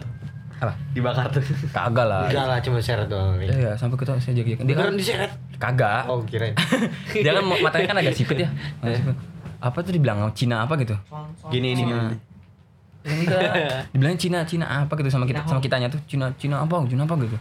Apa? 0.64 0.80
dibakar 0.96 1.28
tuh. 1.28 1.44
Kagak 1.76 2.08
lah. 2.08 2.32
Enggak 2.32 2.46
lah 2.48 2.58
cuma 2.64 2.80
seret 2.80 3.12
doang. 3.12 3.36
Ya, 3.44 3.52
ya, 3.52 3.72
sampai 3.76 4.00
kita 4.00 4.16
saya 4.16 4.32
jaga 4.32 4.64
Dia 4.64 4.76
kan 4.80 4.96
diseret. 4.96 5.32
kagak. 5.60 6.08
Oh 6.08 6.24
kirain. 6.24 6.56
Dia 7.12 7.32
kan 7.36 7.44
matanya 7.44 7.88
kan 7.92 7.98
agak 8.00 8.16
sipit 8.16 8.48
ya. 8.48 8.50
Sipit. 8.96 9.18
Apa 9.60 9.84
tuh 9.84 9.92
dibilang 9.92 10.24
Cina 10.32 10.64
apa 10.64 10.80
gitu? 10.80 10.96
Gini 11.52 11.76
ini. 11.76 11.84
Cina. 11.84 12.16
Enggak. 13.04 13.92
Dibilangnya 13.92 14.20
Cina, 14.24 14.40
Cina 14.48 14.66
apa 14.88 14.96
gitu 14.96 15.12
sama 15.12 15.28
kita 15.28 15.44
sama 15.44 15.60
kitanya 15.60 15.92
tuh 15.92 16.00
Cina, 16.08 16.32
Cina 16.40 16.64
apa, 16.64 16.80
Cina 16.88 17.04
apa 17.04 17.20
gitu. 17.20 17.36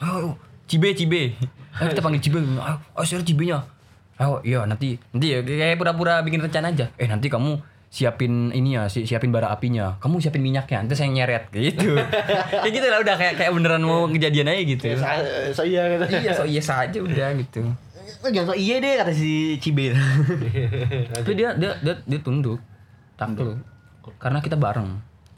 Ayo, 0.00 0.10
ayo, 0.16 0.30
Cibe, 0.64 0.96
Cibe. 0.96 1.36
Ayo 1.80 1.90
kita 1.90 2.02
panggil 2.02 2.22
Cibe. 2.22 2.38
Ayo, 2.38 2.76
ayo 2.94 3.04
share 3.04 3.26
Cibenya. 3.26 3.66
Ayo, 4.14 4.38
iya 4.46 4.62
nanti 4.62 4.94
nanti 5.10 5.26
ya 5.34 5.42
kayak 5.42 5.74
pura-pura 5.74 6.22
bikin 6.22 6.38
rencana 6.38 6.70
aja. 6.70 6.86
Eh 6.94 7.10
nanti 7.10 7.26
kamu 7.26 7.58
siapin 7.90 8.50
ini 8.50 8.78
ya, 8.78 8.86
si- 8.86 9.06
siapin 9.06 9.34
bara 9.34 9.50
apinya. 9.50 9.98
Kamu 9.98 10.22
siapin 10.22 10.38
minyaknya, 10.38 10.86
nanti 10.86 10.94
saya 10.94 11.10
nyeret 11.10 11.50
gitu. 11.50 11.98
kayak 12.62 12.72
gitu 12.74 12.86
lah 12.86 13.02
udah 13.02 13.14
kayak 13.18 13.34
kayak 13.38 13.50
beneran 13.50 13.82
mau 13.82 14.06
kejadian 14.06 14.50
aja 14.50 14.62
gitu. 14.62 14.86
So 15.50 15.66
iya 15.66 15.82
gitu. 15.98 16.04
iya, 16.14 16.30
so 16.30 16.44
iya 16.46 16.62
saja 16.62 16.98
udah 17.02 17.28
gitu. 17.42 17.62
Jangan 18.24 18.46
so 18.50 18.54
iya 18.54 18.78
deh 18.78 18.94
kata 19.02 19.10
si 19.10 19.58
Cibe. 19.58 19.94
Tapi 21.18 21.30
dia 21.34 21.58
dia 21.58 21.74
dia, 21.82 21.94
dia 22.06 22.18
tunduk. 22.22 22.62
Takluk. 23.18 23.58
Karena 24.22 24.38
kita 24.38 24.54
bareng. 24.54 24.94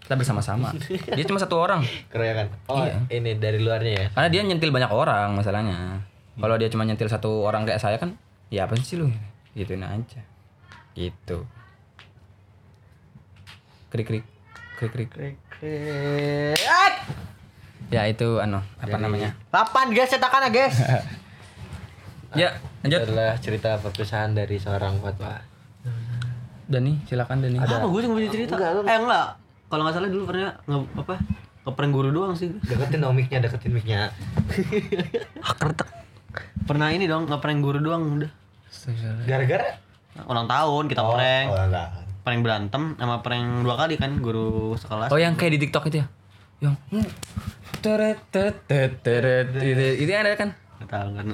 Kita 0.06 0.14
bersama-sama. 0.14 0.70
Dia 0.86 1.26
cuma 1.26 1.42
satu 1.42 1.58
orang. 1.58 1.82
Keroyokan. 2.06 2.46
Oh 2.70 2.86
Iya. 2.86 3.02
ini 3.10 3.34
dari 3.36 3.58
luarnya 3.58 3.92
ya. 3.92 4.06
Karena 4.14 4.28
dia 4.30 4.42
nyentil 4.46 4.70
banyak 4.70 4.86
orang 4.86 5.34
masalahnya. 5.34 5.98
Kalau 6.38 6.54
dia 6.54 6.70
cuma 6.70 6.86
nyentil 6.86 7.10
satu 7.10 7.42
orang 7.42 7.66
kayak 7.66 7.82
saya 7.82 7.98
kan, 7.98 8.14
ya 8.46 8.70
apa 8.70 8.78
sih 8.78 9.02
lu? 9.02 9.10
Gituin 9.58 9.82
aja. 9.82 10.22
Gitu. 10.94 11.42
Krik 13.90 14.06
krik 14.06 14.25
krik 14.78 15.10
krik. 15.10 15.34
Ya 17.86 18.02
itu 18.06 18.38
anu 18.38 18.62
apa 18.78 18.97
namanya? 18.97 19.34
Lapan 19.50 19.90
guys 19.90 20.10
cetakan 20.10 20.47
ya 20.47 20.50
guys. 20.54 20.78
Ya 22.36 22.52
lanjut. 22.84 23.00
Adalah 23.06 23.38
cerita 23.40 23.80
perpisahan 23.80 24.36
dari 24.36 24.60
seorang 24.60 25.00
fatwa. 25.00 25.40
Dani 26.69 27.00
silakan 27.08 27.40
Dani. 27.40 27.56
Apa 27.56 27.86
gue 27.86 28.00
sih 28.02 28.10
punya 28.12 28.28
cerita? 28.28 28.54
Eh 28.60 28.99
enggak. 28.99 29.46
Kalau 29.67 29.83
nggak 29.83 29.95
salah 29.99 30.11
dulu 30.11 30.25
pernah 30.31 30.55
nge 30.63 30.79
apa 30.95 31.15
ngeprank 31.67 31.93
guru 31.93 32.09
doang 32.15 32.33
sih. 32.39 32.55
Deketin 32.63 33.02
dong 33.02 33.19
mic-nya, 33.19 33.43
deketin 33.43 33.75
mic-nya. 33.75 34.15
Ah 35.43 35.55
kertek. 35.59 35.89
Pernah 36.67 36.95
ini 36.95 37.11
dong 37.11 37.26
ngeprank 37.26 37.61
guru 37.63 37.79
doang 37.83 38.23
udah. 38.23 38.31
Gara-gara 39.26 39.83
Ulang 40.25 40.49
tahun 40.49 40.85
kita 40.89 41.02
prank. 41.05 41.47
Oh, 41.52 41.61
enggak. 41.61 41.89
Prank 42.25 42.41
berantem 42.43 42.83
sama 42.97 43.21
prank 43.21 43.63
dua 43.63 43.76
kali 43.76 43.95
kan 44.00 44.17
guru 44.19 44.73
sekelas. 44.81 45.13
Oh 45.13 45.21
yang 45.21 45.37
kayak 45.37 45.61
di 45.61 45.69
TikTok 45.69 45.93
itu 45.93 46.00
ya? 46.00 46.07
Yang 46.57 46.75
hmm, 46.89 47.09
teret 47.85 48.19
teret 48.33 48.57
teret 49.05 49.47
teret 49.52 49.97
itu 50.00 50.11
ada 50.11 50.33
kan? 50.35 50.50
Nggak 50.57 50.89
tahu 50.89 51.09
kan. 51.13 51.25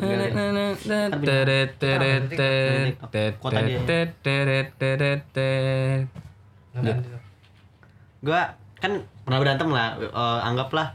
Teret 1.22 1.70
teret 1.78 2.24
teret 2.34 2.98
teret 3.06 3.34
Kota 3.38 3.60
dia. 3.62 3.78
teret 4.18 4.66
Gua 8.22 8.54
kan 8.78 9.02
pernah 9.26 9.38
berantem 9.42 9.68
lah. 9.70 9.98
eh, 9.98 10.40
anggaplah 10.46 10.94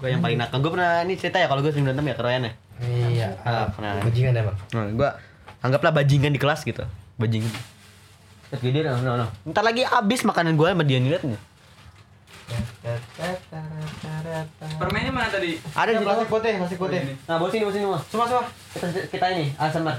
gue 0.00 0.08
yang 0.08 0.22
paling 0.24 0.38
nakal. 0.40 0.64
Gue 0.64 0.72
pernah 0.72 1.04
ini 1.04 1.12
cerita 1.18 1.36
ya 1.36 1.44
kalau 1.44 1.60
gue 1.60 1.68
sering 1.74 1.84
berantem 1.84 2.08
ya 2.08 2.14
keroyan 2.16 2.42
ya. 2.48 2.52
Iya. 2.80 3.28
Ah, 3.44 3.68
pernah. 3.68 4.00
Bajingan 4.00 4.32
emang. 4.32 4.56
Nah, 4.72 4.84
gua 4.96 5.10
anggaplah 5.60 5.92
bajingan 5.92 6.32
di 6.32 6.40
kelas 6.40 6.64
gitu. 6.64 6.80
Bajingan. 7.20 7.52
Terus 8.50 8.60
gini 8.64 8.80
no, 8.80 8.96
no, 9.04 9.12
no. 9.20 9.26
Ntar 9.44 9.60
lagi 9.60 9.84
habis 9.84 10.24
makanan 10.24 10.56
gua 10.56 10.72
sama 10.72 10.88
dia 10.88 10.96
lihat 10.96 11.20
nih. 11.22 11.36
Permennya 14.80 15.12
mana 15.12 15.28
tadi? 15.30 15.60
Ada 15.76 15.90
di 15.94 16.02
plastik 16.02 16.28
putih, 16.32 16.52
plastik 16.58 16.78
putih. 16.80 17.00
Nah, 17.28 17.36
bawa 17.38 17.50
sini, 17.52 17.62
bawa 17.62 17.74
sini, 17.76 17.84
Mas. 17.86 18.02
Semua 18.10 18.26
semua. 18.26 18.44
Kita, 18.74 18.86
kita 19.06 19.26
ini, 19.36 19.44
ASMR. 19.54 19.96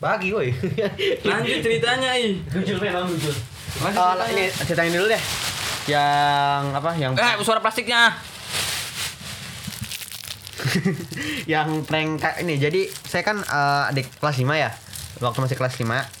Bagi 0.00 0.32
woi. 0.32 0.48
Lanjut 1.28 1.58
ceritanya 1.60 2.16
ih. 2.16 2.40
Jujur 2.48 2.80
memang 2.80 3.04
jujur. 3.12 3.36
Lanjut 3.84 4.00
ceritanya. 4.00 4.26
ini 4.32 4.44
ceritain 4.64 4.92
dulu 4.92 5.06
deh. 5.12 5.22
Yang 5.86 6.62
apa? 6.72 6.90
Yang 6.96 7.12
Eh, 7.20 7.34
suara 7.44 7.60
plastiknya. 7.60 8.16
yang 11.52 11.84
prank 11.84 12.20
kayak 12.20 12.36
ini. 12.44 12.56
Jadi, 12.56 12.88
saya 12.88 13.24
kan 13.24 13.40
eh, 13.40 13.90
adik 13.92 14.08
kelas 14.16 14.36
5 14.40 14.48
ya. 14.56 14.70
Waktu 15.20 15.38
masih 15.44 15.56
kelas 15.60 15.76
5 15.76 16.20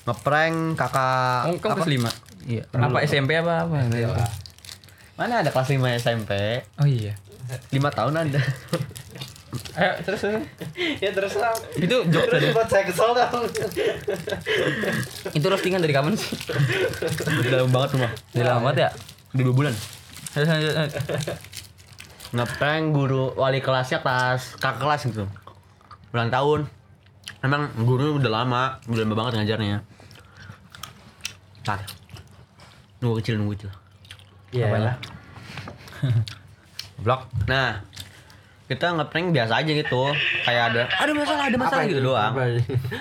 ngeprank 0.00 0.74
kakak 0.74 1.40
Oh, 1.46 1.54
kamu 1.60 1.76
kelas 1.76 1.90
lima. 1.92 2.10
Iya. 2.48 2.64
Apa 2.72 2.98
SMP 3.04 3.36
apa 3.36 3.68
apa? 3.68 3.76
Mana 5.14 5.44
ada 5.44 5.52
kelas 5.52 5.68
5 5.70 5.76
SMP? 6.00 6.32
Oh 6.80 6.88
iya. 6.88 7.14
5 7.70 7.78
tahun 7.94 8.14
ada. 8.16 8.40
Ayo 9.74 9.92
terus. 10.06 10.22
ya 11.02 11.10
terus 11.10 11.34
lah. 11.34 11.50
Itu 11.74 12.06
jok 12.06 12.22
Terus 12.22 12.34
tadi. 12.38 12.46
buat 12.54 12.68
saya 12.70 12.84
kesel 12.86 13.10
dong. 13.10 13.44
Itu 15.32 15.46
roastingan 15.46 15.82
dari 15.82 15.90
kapan 15.90 16.14
sih? 16.14 16.30
Dalam 17.46 17.70
banget 17.70 17.98
rumah. 17.98 18.10
Dari 18.30 18.46
lama 18.46 18.60
banget 18.66 18.78
ya? 18.86 18.88
Udah 19.34 19.44
2 19.46 19.58
bulan. 19.58 19.74
Ngeprank 22.30 22.94
guru 22.94 23.34
wali 23.34 23.58
kelasnya 23.58 23.98
kelas 24.00 24.54
kakak 24.56 24.78
kelas 24.78 25.02
gitu 25.02 25.26
ulang 26.10 26.30
tahun 26.30 26.60
emang 27.42 27.74
guru 27.82 28.22
udah 28.22 28.30
lama 28.30 28.78
udah 28.86 29.02
lama 29.02 29.14
banget 29.18 29.32
ngajarnya 29.42 29.82
Ntar 31.62 31.82
nunggu 33.02 33.18
kecil 33.18 33.34
nunggu 33.38 33.58
kecil 33.58 33.70
Iya 34.50 34.66
lah. 34.78 34.96
Blok. 37.02 37.26
nah 37.46 37.82
kita 38.70 38.86
ngeprank 38.94 39.34
biasa 39.34 39.52
aja 39.58 39.72
gitu. 39.74 40.02
Kayak 40.46 40.62
ada 40.70 40.82
ada 40.86 41.10
masalah 41.10 41.42
ada 41.50 41.56
masalah 41.58 41.82
gitu 41.84 42.00
doang. 42.00 42.32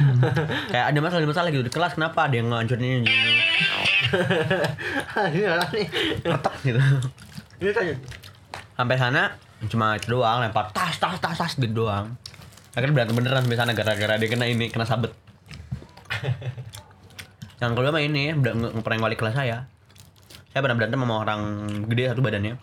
Kayak 0.74 0.86
ada 0.90 1.00
masalah 1.00 1.22
ada 1.22 1.30
masalah 1.30 1.50
gitu. 1.54 1.62
Di 1.62 1.70
kelas 1.70 1.94
kenapa 1.94 2.26
ada 2.26 2.34
yang 2.34 2.50
ngancurin 2.50 3.06
ini 3.06 3.14
Ini 5.30 5.46
orang 5.46 5.70
nih. 5.78 5.88
retak 6.26 6.56
gitu. 6.66 6.82
Ini 7.62 7.70
tanya. 7.70 7.96
sampai 8.74 8.96
sana 8.96 9.36
cuma 9.68 9.92
itu 9.94 10.08
doang 10.08 10.40
lempar 10.40 10.72
tas 10.72 10.96
tas 10.98 11.20
tas 11.22 11.38
tas 11.38 11.54
gitu 11.54 11.86
doang. 11.86 12.18
Akhirnya 12.74 13.04
berantem 13.04 13.14
beneran 13.14 13.44
sampai 13.46 13.60
sana 13.60 13.72
gara-gara 13.78 14.18
dia 14.18 14.26
kena 14.26 14.50
ini 14.50 14.74
kena 14.74 14.90
sabet. 14.90 15.14
Yang 17.60 17.72
kedua 17.76 17.92
mah 17.92 18.02
ini 18.02 18.34
ngeprank 18.34 19.04
wali 19.04 19.14
kelas 19.14 19.36
saya. 19.36 19.68
Saya 20.50 20.66
pernah 20.66 20.80
berantem 20.80 20.98
sama 20.98 21.16
orang 21.22 21.42
gede 21.86 22.10
satu 22.10 22.26
badannya. 22.26 22.58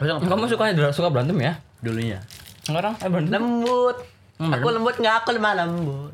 Terus 0.00 0.26
Kamu 0.26 0.50
suka 0.50 0.72
suka 0.90 1.06
berantem 1.06 1.38
ya? 1.38 1.54
Dulunya 1.82 2.18
Sekarang 2.62 2.94
eh 2.96 3.08
berantem. 3.10 3.32
lembut 3.34 3.96
Hmm, 4.40 4.50
aku 4.50 4.70
lembut 4.70 4.94
nggak 4.96 5.14
aku 5.22 5.28
lemah 5.34 5.52
lembut 5.54 6.12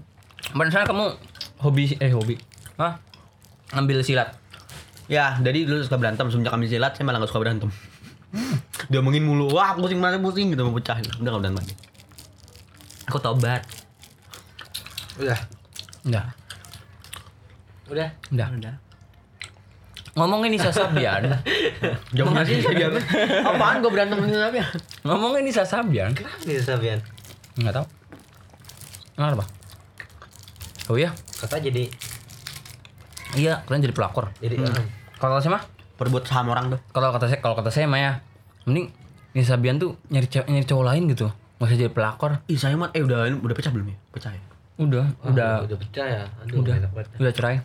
Beneran 0.52 0.85
kamu 0.85 1.07
hobi 1.61 1.92
eh 1.96 2.11
hobi. 2.11 2.35
Hah? 2.76 2.96
Ambil 3.72 4.00
silat. 4.00 4.33
ya 5.07 5.37
jadi 5.38 5.64
dulu 5.64 5.81
suka 5.81 5.96
berantem 5.96 6.28
semenjak 6.28 6.52
kami 6.52 6.68
silat 6.68 6.92
saya 6.92 7.04
malah 7.04 7.20
gak 7.20 7.33
suka 7.33 7.40
berantem 7.40 7.72
dia 8.92 9.00
ngomongin 9.00 9.24
mulu 9.24 9.48
wah 9.48 9.72
pusing 9.72 9.96
mana 9.96 10.20
pusing 10.20 10.52
gitu 10.52 10.68
mau 10.68 10.76
pecah 10.76 11.00
udah 11.00 11.16
gak 11.24 11.40
berantem 11.40 11.57
lagi 11.57 11.74
aku 13.04 13.16
tobat 13.16 13.64
Udah. 15.18 15.40
Enggak. 16.07 16.26
Udah. 17.90 18.09
Udah. 18.31 18.48
Udah. 18.54 18.74
Ngomongin 20.18 20.50
Nisa 20.50 20.68
Sabian. 20.68 21.22
Jauh 22.11 22.26
banget 22.26 22.46
sih 22.50 22.59
Sabian. 22.61 22.90
Apaan 23.40 23.78
gue 23.78 23.88
berantem 23.88 24.18
dengan 24.18 24.42
Sabian? 24.44 24.66
Ngomongin 25.02 25.42
Nisa 25.42 25.62
Sabian. 25.62 26.11
Kenapa 26.12 26.42
nih 26.42 26.59
Sabian? 26.59 26.98
Enggak 27.54 27.74
tahu. 27.74 27.87
Kenapa? 29.14 29.46
Oh 30.88 30.96
iya, 30.96 31.11
Kata 31.37 31.61
jadi 31.61 31.87
iya 33.35 33.61
kalian 33.62 33.83
jadi 33.85 33.94
pelakor. 33.94 34.33
jadi 34.38 34.57
Hmm. 34.57 34.66
orang. 34.66 34.87
Kalau 35.14 35.33
kata 35.33 35.42
saya 35.42 35.52
mah, 35.52 35.64
Perebut 35.94 36.22
saham 36.24 36.46
orang 36.48 36.66
tuh. 36.68 36.81
kalau 36.88 37.11
kata 37.11 37.26
saya, 37.26 37.38
kalau 37.38 37.54
kata 37.54 37.68
saya 37.68 37.85
mah 37.85 37.98
ya, 37.98 38.12
mending 38.64 38.88
Nisa 39.33 39.54
Sabian 39.54 39.76
tuh 39.76 39.98
nyari 40.09 40.26
cewek, 40.26 40.46
nyari 40.46 40.64
cowok 40.64 40.85
lain 40.87 41.02
gitu. 41.09 41.26
Gak 41.59 41.64
usah 41.64 41.76
jadi 41.76 41.90
pelakor. 41.90 42.31
Ih 42.46 42.54
saya 42.54 42.74
mah 42.74 42.88
eh 42.90 43.02
udah 43.02 43.26
udah 43.37 43.52
pecah 43.52 43.68
belum 43.68 43.87
ya? 43.87 43.96
Pecah 44.09 44.31
ya? 44.31 44.42
Udah, 44.78 45.04
Ah, 45.18 45.28
udah, 45.28 45.52
udah 45.66 45.76
pecah 45.76 46.07
ya. 46.07 46.22
Aduh, 46.40 46.62
udah, 46.62 46.74
udah 47.18 47.33
cerai. 47.35 47.59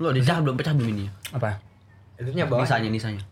Lu 0.00 0.08
udah 0.08 0.20
pecah 0.20 0.38
belum? 0.40 0.54
Pecah 0.56 0.72
belum 0.72 0.88
ini? 0.94 1.04
Apa? 1.34 1.58
Itunya 2.20 2.44
bawah. 2.46 2.64
Nisanya, 2.64 2.88
nisanya. 2.88 3.22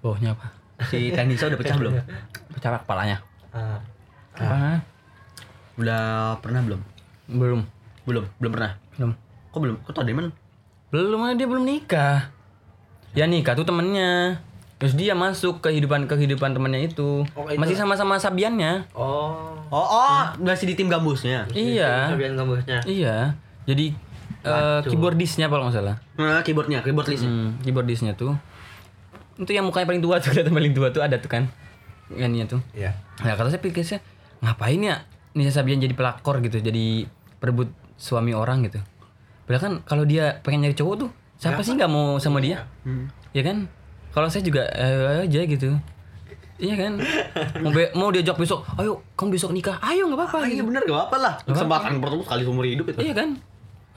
Bawahnya 0.00 0.32
apa? 0.34 0.46
Si 0.86 1.10
Teh 1.10 1.24
Nisa 1.26 1.50
udah 1.50 1.58
pecah 1.58 1.74
belum? 1.74 1.92
Pecah 2.54 2.70
kepalanya. 2.82 3.18
Ah. 3.50 3.82
Apa? 4.38 4.78
Udah 5.78 6.38
pernah 6.38 6.62
belum? 6.62 6.80
Belum, 7.28 7.60
Belum, 8.06 8.24
belum 8.40 8.52
pernah. 8.54 8.72
belum. 8.96 9.12
Kok 9.50 9.58
belum? 9.58 9.76
Kok 9.84 9.92
tau 9.92 10.02
dari 10.06 10.16
mana? 10.16 10.30
Belum, 10.88 11.20
dia 11.36 11.46
belum 11.50 11.64
nikah. 11.66 12.30
Ya 13.12 13.26
nikah 13.26 13.52
tuh 13.58 13.66
temennya. 13.66 14.40
Terus 14.78 14.94
dia 14.94 15.12
masuk 15.18 15.58
ke 15.58 15.74
kehidupan 15.74 16.06
kehidupan 16.06 16.54
temennya 16.54 16.86
itu. 16.86 17.26
Oh, 17.34 17.50
itu. 17.50 17.58
Masih 17.58 17.74
sama-sama 17.74 18.14
Sabiannya. 18.14 18.86
Oh. 18.94 19.58
Oh, 19.68 19.86
oh, 19.98 20.22
masih 20.38 20.70
di 20.70 20.74
tim 20.78 20.86
gambusnya. 20.86 21.44
Iya. 21.50 22.14
Sabian 22.14 22.38
gambusnya. 22.38 22.78
Iya. 22.86 23.34
Jadi 23.66 23.92
eh 24.42 24.50
Waduh. 24.50 24.86
keyboardisnya 24.86 25.46
kalau 25.50 25.66
nggak 25.66 25.76
salah. 25.82 25.96
Nah, 26.14 26.40
keyboardnya, 26.46 26.78
keyboard 26.82 27.08
listnya. 27.10 27.30
Hmm, 27.30 27.58
keyboardisnya 27.62 28.12
tuh. 28.14 28.38
Itu 29.38 29.50
yang 29.50 29.66
mukanya 29.66 29.86
paling 29.90 30.02
tua 30.02 30.18
tuh, 30.22 30.30
kelihatan 30.34 30.54
paling 30.54 30.72
tua 30.74 30.88
tuh 30.90 31.02
ada 31.02 31.18
tuh 31.18 31.30
kan. 31.30 31.50
Ininya 32.14 32.46
tuh. 32.46 32.60
Iya. 32.72 32.94
Nah, 33.22 33.34
kata 33.34 33.50
saya 33.50 33.62
pikir 33.62 33.82
saya 33.82 34.00
ngapain 34.38 34.78
ya 34.78 35.02
Nisa 35.34 35.50
Sabian 35.50 35.82
jadi 35.82 35.92
pelakor 35.92 36.38
gitu, 36.40 36.62
jadi 36.62 37.06
perebut 37.38 37.70
suami 37.98 38.32
orang 38.32 38.62
gitu. 38.66 38.78
Padahal 39.44 39.62
kan 39.62 39.72
kalau 39.82 40.04
dia 40.06 40.38
pengen 40.42 40.66
nyari 40.66 40.76
cowok 40.76 40.94
tuh, 41.06 41.10
siapa 41.36 41.62
sih 41.62 41.74
nggak 41.74 41.90
mau 41.90 42.18
sama 42.18 42.38
dia? 42.38 42.66
Hmm. 42.86 43.10
Ya 43.34 43.42
kan? 43.42 43.66
Kalau 44.14 44.30
saya 44.30 44.42
juga 44.42 44.64
eh, 44.72 45.26
aja 45.26 45.40
gitu. 45.44 45.74
Iya 46.58 46.74
kan? 46.74 46.92
Mau 47.62 47.70
be- 47.70 47.94
mau 47.94 48.10
diajak 48.10 48.34
besok, 48.34 48.66
ayo 48.74 48.98
kamu 49.14 49.38
besok 49.38 49.54
nikah. 49.54 49.78
Ayo 49.78 50.10
nggak 50.10 50.18
apa-apa. 50.18 50.38
Ah, 50.42 50.46
iya 50.50 50.58
gitu. 50.58 50.66
bener 50.66 50.82
gak 50.82 51.02
apa 51.06 51.16
lah. 51.22 51.34
Kesempatan 51.46 52.02
bertemu 52.02 52.22
sekali 52.26 52.42
seumur 52.42 52.66
hidup 52.66 52.86
itu. 52.90 52.98
Iya 52.98 53.14
kan? 53.14 53.28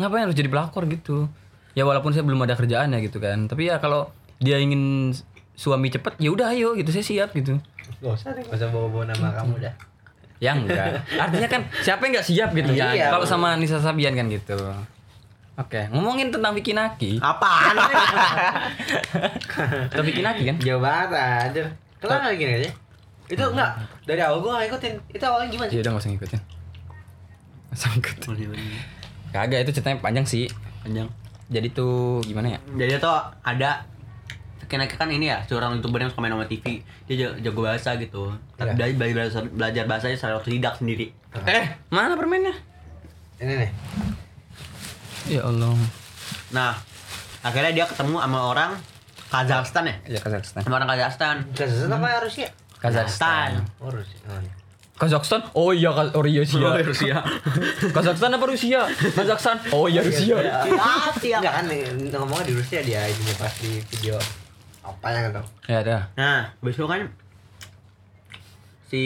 Ngapain 0.02 0.26
harus 0.26 0.34
jadi 0.34 0.48
pelakor 0.48 0.88
gitu? 0.88 1.28
Ya 1.72 1.86
walaupun 1.86 2.10
saya 2.10 2.22
belum 2.22 2.42
ada 2.42 2.54
kerjaan 2.54 2.90
ya 2.90 2.98
gitu 3.00 3.18
kan. 3.18 3.46
Tapi 3.46 3.70
ya 3.70 3.78
kalau 3.78 4.10
dia 4.38 4.58
ingin 4.58 5.14
suami 5.54 5.88
cepet, 5.88 6.18
ya 6.18 6.28
udah 6.28 6.52
ayo 6.52 6.74
gitu 6.74 6.90
saya 6.90 7.02
siap 7.02 7.30
gitu. 7.32 7.56
Gak 8.02 8.12
usah 8.12 8.34
deh. 8.34 8.42
Gak 8.42 8.58
usah 8.58 8.68
bawa-bawa 8.68 9.08
nama 9.08 9.30
kamu 9.32 9.62
dah. 9.62 9.72
Ya 10.42 10.52
enggak. 10.52 11.06
Artinya 11.14 11.48
kan 11.48 11.62
siapa 11.78 12.02
yang 12.02 12.18
nggak 12.18 12.26
siap 12.26 12.50
gitu 12.52 12.74
kan? 12.74 12.92
Iya, 12.92 13.14
Kalau 13.14 13.24
sama 13.24 13.54
Nisa 13.56 13.78
Sabian 13.78 14.12
kan 14.12 14.26
gitu. 14.26 14.58
Oke, 15.54 15.86
ngomongin 15.94 16.34
tentang 16.34 16.52
Vicky 16.52 16.74
Naki. 16.74 17.22
Apaan? 17.22 17.78
Atau 19.88 20.02
Vicky 20.02 20.26
Naki 20.26 20.50
kan? 20.50 20.56
Jauh 20.58 20.82
banget 20.82 21.10
anjir. 21.14 21.66
Kenapa 22.02 22.28
lagi 22.28 22.38
gini 22.40 22.52
aja? 22.58 22.72
Itu 23.30 23.44
enggak 23.48 23.72
dari 24.04 24.20
awal 24.20 24.42
gua 24.42 24.58
gak 24.58 24.74
ikutin. 24.74 24.94
Itu 25.08 25.24
awalnya 25.24 25.48
gimana 25.48 25.70
Ya 25.70 25.72
sih? 25.72 25.80
udah 25.80 25.92
nggak 25.94 26.02
usah 26.02 26.12
ngikutin. 26.12 26.42
Nggak 26.42 27.78
usah 27.78 27.90
ngikutin. 27.94 28.50
Kagak 29.32 29.64
itu 29.64 29.72
ceritanya 29.80 29.98
panjang 30.04 30.28
sih. 30.28 30.46
Panjang. 30.84 31.08
Jadi 31.52 31.68
tuh 31.76 32.24
gimana 32.24 32.56
ya? 32.56 32.60
Jadi 32.80 33.00
tuh 33.00 33.12
ada 33.44 33.84
Kena 34.72 34.88
kan 34.88 35.12
ini 35.12 35.28
ya, 35.28 35.44
seorang 35.52 35.76
youtuber 35.76 36.00
yang 36.00 36.08
suka 36.16 36.24
main 36.24 36.32
sama 36.32 36.48
TV 36.48 36.80
Dia 37.04 37.28
jago, 37.28 37.36
jago 37.44 37.60
bahasa 37.68 37.92
gitu 38.00 38.32
Iya. 38.56 38.72
Belajar, 38.72 39.12
belajar, 39.12 39.44
belajar 39.52 39.84
bahasanya 39.84 40.16
secara 40.16 40.40
otodidak 40.40 40.80
sendiri 40.80 41.12
Eh, 41.44 41.76
mana 41.92 42.16
permennya? 42.16 42.56
Ini 43.40 43.54
nih. 43.68 43.72
Ya 45.32 45.44
Allah. 45.48 45.76
Nah, 46.52 46.76
akhirnya 47.44 47.72
dia 47.72 47.86
ketemu 47.88 48.20
sama 48.20 48.40
orang 48.52 48.72
Kazakhstan 49.32 49.88
ya? 49.88 49.96
Ya 50.08 50.20
Kazakhstan. 50.20 50.64
Sama 50.64 50.76
orang 50.80 50.90
Kazakhstan 50.92 51.36
Kazakhstan 51.52 51.92
apa 51.92 52.08
Rusia? 52.24 52.48
Kazakhstan. 52.80 53.50
Oh 53.80 53.92
Rusia. 53.92 54.20
Oh, 54.28 54.40
iya. 54.40 54.54
Kazakhstan? 55.02 55.42
Oh 55.58 55.74
iya, 55.74 55.90
oh 55.90 56.22
iya 56.22 56.46
Rusia. 56.46 56.78
Rusia 56.86 57.18
Kazakhstan 57.98 58.30
apa 58.38 58.46
Rusia? 58.46 58.86
Kazakhstan. 59.18 59.58
Oh 59.74 59.90
iya 59.90 60.06
Rusia. 60.06 60.38
Enggak 60.38 61.54
kan 61.58 61.66
ngomongnya 62.22 62.46
di 62.46 62.54
Rusia 62.54 62.86
dia 62.86 63.02
ini 63.10 63.34
pas 63.34 63.50
di 63.58 63.82
video 63.82 64.22
apa 64.86 65.08
yang 65.10 65.34
tahu. 65.34 65.46
Ya 65.66 65.78
ada. 65.82 65.98
Nah, 66.14 66.54
besok 66.62 66.94
kan 66.94 67.10
si 68.92 69.04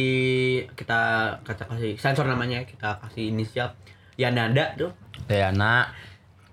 kita 0.75 1.31
kata 1.45 1.63
kasih 1.69 1.93
sensor 1.95 2.25
namanya 2.25 2.65
kita 2.65 2.99
kasih 3.05 3.29
inisial 3.31 3.69
Yanada 4.17 4.73
tuh 4.75 4.89
Dayana. 5.29 5.88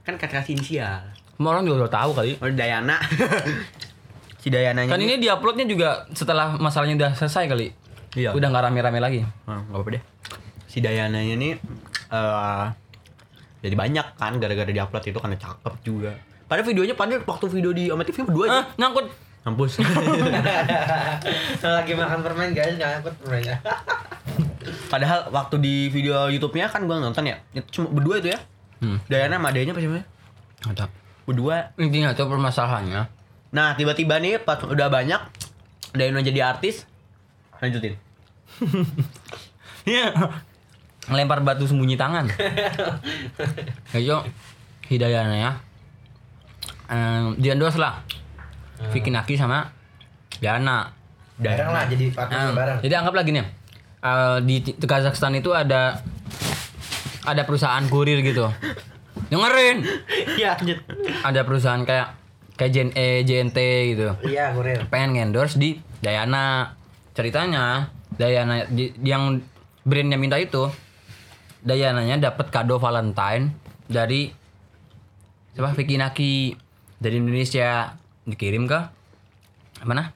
kan 0.05 0.21
kata 0.21 0.45
kasih 0.45 0.55
inisial 0.61 1.01
Semua 1.35 1.57
orang 1.57 1.65
juga 1.65 1.87
udah 1.89 1.93
tahu 1.97 2.11
kali. 2.13 2.37
oh 2.37 2.51
Dayana 2.53 3.01
si 4.43 4.53
Dayananya 4.53 4.93
Kan 4.93 5.01
ini 5.01 5.17
diuploadnya 5.17 5.65
juga 5.65 6.05
setelah 6.13 6.61
masalahnya 6.61 6.95
udah 7.01 7.11
selesai 7.17 7.49
kali. 7.49 7.73
Iya. 8.13 8.37
Udah 8.37 8.49
nggak 8.53 8.65
rame-rame 8.69 9.01
lagi. 9.01 9.21
Oh, 9.49 9.57
nggak 9.57 9.73
apa-apa 9.73 9.91
deh. 9.97 10.03
Si 10.69 10.81
Dayananya 10.81 11.35
ini 11.37 11.57
eh 12.13 12.67
jadi 13.63 13.75
banyak 13.79 14.07
kan 14.19 14.43
gara-gara 14.43 14.69
diupload 14.69 15.05
itu 15.07 15.19
karena 15.23 15.37
cakep 15.39 15.75
juga. 15.87 16.13
Padahal 16.51 16.67
videonya 16.67 16.95
padahal 16.99 17.23
waktu 17.25 17.47
video 17.49 17.71
di 17.73 17.85
Oma 17.89 18.03
TV 18.05 18.27
berdua 18.27 18.45
aja. 18.51 18.53
Ah, 18.61 18.65
nyangkut. 18.77 19.07
Mampus. 19.43 19.83
Lagi 21.63 21.93
makan 21.99 22.19
permen 22.23 22.51
guys, 22.55 22.79
jangan 22.79 23.03
ikut 23.03 23.15
permennya. 23.23 23.57
padahal 24.93 25.31
waktu 25.35 25.57
di 25.59 25.75
video 25.91 26.31
YouTube-nya 26.31 26.71
kan 26.71 26.87
gua 26.87 27.03
nonton 27.03 27.27
ya. 27.27 27.39
Itu 27.55 27.81
cuma 27.81 27.91
berdua 27.91 28.23
itu 28.23 28.35
ya. 28.35 28.39
Hmm. 28.83 28.99
Dayana 29.07 29.39
sama 29.39 29.51
adanya 29.55 29.73
apa 29.75 29.81
sih? 29.83 29.91
Ada. 30.67 30.85
Berdua. 31.27 31.75
Intinya 31.79 32.15
tuh 32.15 32.27
permasalahannya. 32.31 33.03
Nah, 33.55 33.79
tiba-tiba 33.79 34.19
nih 34.19 34.43
pas 34.43 34.59
udah 34.63 34.91
banyak 34.91 35.23
Dayana 35.95 36.23
jadi 36.23 36.43
artis. 36.55 36.87
Lanjutin. 37.63 37.95
Iya. 39.83 40.15
Ngelempar 41.07 41.43
batu 41.43 41.67
sembunyi 41.67 41.99
tangan. 41.99 42.31
Ayo, 43.99 44.23
hidayahnya 44.87 45.39
ya. 45.41 45.53
Um, 46.87 47.35
di 47.35 47.51
endorse 47.51 47.83
lah. 47.83 47.99
Vicky 48.95 49.11
Naki 49.11 49.35
sama 49.35 49.75
Diana. 50.39 50.87
Bareng 51.35 51.71
lah 51.71 51.87
jadi 51.87 52.15
partner 52.15 52.35
Nah, 52.37 52.51
bareng. 52.53 52.79
jadi 52.79 52.95
anggap 52.97 53.15
lagi 53.17 53.31
nih. 53.33 53.47
eh, 54.03 54.39
di 54.43 54.57
di 54.63 54.87
Kazakhstan 54.87 55.35
itu 55.35 55.51
ada 55.51 55.99
ada 57.23 57.43
perusahaan 57.43 57.83
kurir 57.87 58.23
gitu. 58.23 58.47
Dengerin. 59.31 59.83
Iya, 60.39 60.55
lanjut. 60.55 60.79
Ada 61.23 61.41
perusahaan 61.43 61.83
kayak 61.83 62.15
kayak 62.55 62.71
Jen 62.71 62.89
E, 62.93 63.27
JNT 63.27 63.59
gitu. 63.95 64.15
Iya, 64.23 64.55
kurir. 64.55 64.87
Pengen 64.87 65.19
endorse 65.27 65.59
di 65.59 65.75
Dayana. 65.99 66.79
Ceritanya 67.13 67.89
Dayana 68.11 68.65
di- 68.67 68.93
yang 69.01 69.41
brandnya 69.83 70.17
minta 70.17 70.37
itu 70.37 70.69
Dayananya 71.63 72.19
dapat 72.21 72.51
kado 72.51 72.77
Valentine 72.77 73.55
dari 73.87 74.35
siapa 75.53 75.71
Vicky 75.73 75.95
Naki 75.95 76.57
dari 76.97 77.17
Indonesia 77.17 77.95
dikirim 78.25 78.67
ke 78.67 78.81
mana 79.83 80.11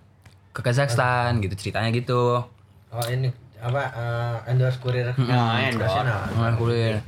ke 0.50 0.61
Kazakhstan 0.61 1.38
gitu 1.38 1.54
ceritanya 1.56 1.90
gitu 1.90 2.42
Oh, 2.88 3.06
ini 3.06 3.28
apa 3.59 3.82
eh, 3.92 4.50
endorse 4.50 4.78
kurir. 4.78 5.11
Nah, 5.18 5.59
endorse. 5.61 6.00
Nah, 6.00 6.54
kurir. 6.56 7.02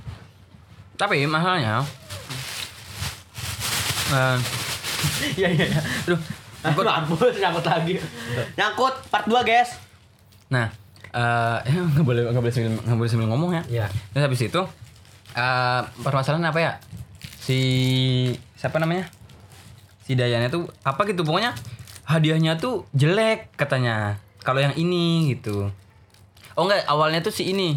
Tapi 0.95 1.25
masalahnya 1.25 1.81
eh, 4.13 4.37
Iya 5.39 5.49
iya 5.49 5.65
iya. 5.69 5.81
aduh, 6.05 6.19
Nyangkut 6.59 6.87
mampus, 6.91 7.35
nyangkut 7.37 7.65
lagi. 7.65 7.95
Nyangkut 8.55 8.95
part 9.09 9.27
2, 9.27 9.35
guys. 9.43 9.71
nah 10.49 10.73
eh 11.09 11.59
nggak 11.93 12.05
boleh 12.05 12.25
nggak 12.29 12.41
boleh 12.41 12.53
sambil 12.53 12.73
nggak 12.79 12.99
boleh 12.99 13.11
sambil 13.11 13.29
ngomong 13.29 13.51
ya 13.53 13.63
Iya. 13.69 13.87
Terus 14.13 14.25
habis 14.25 14.41
itu 14.43 14.61
eh 15.33 15.81
permasalahan 16.01 16.49
apa 16.49 16.61
ya? 16.61 16.73
Si 17.39 17.59
siapa 18.55 18.77
namanya? 18.77 19.09
Si 20.05 20.17
Dayana 20.17 20.49
tuh 20.49 20.69
apa 20.83 21.05
gitu 21.05 21.25
pokoknya 21.25 21.53
hadiahnya 22.05 22.57
tuh 22.57 22.89
jelek 22.93 23.53
katanya. 23.55 24.17
Kalau 24.41 24.61
yang 24.61 24.73
ini 24.75 25.33
gitu. 25.33 25.69
Oh 26.55 26.65
enggak, 26.65 26.89
awalnya 26.89 27.21
tuh 27.21 27.31
si 27.31 27.53
ini 27.53 27.77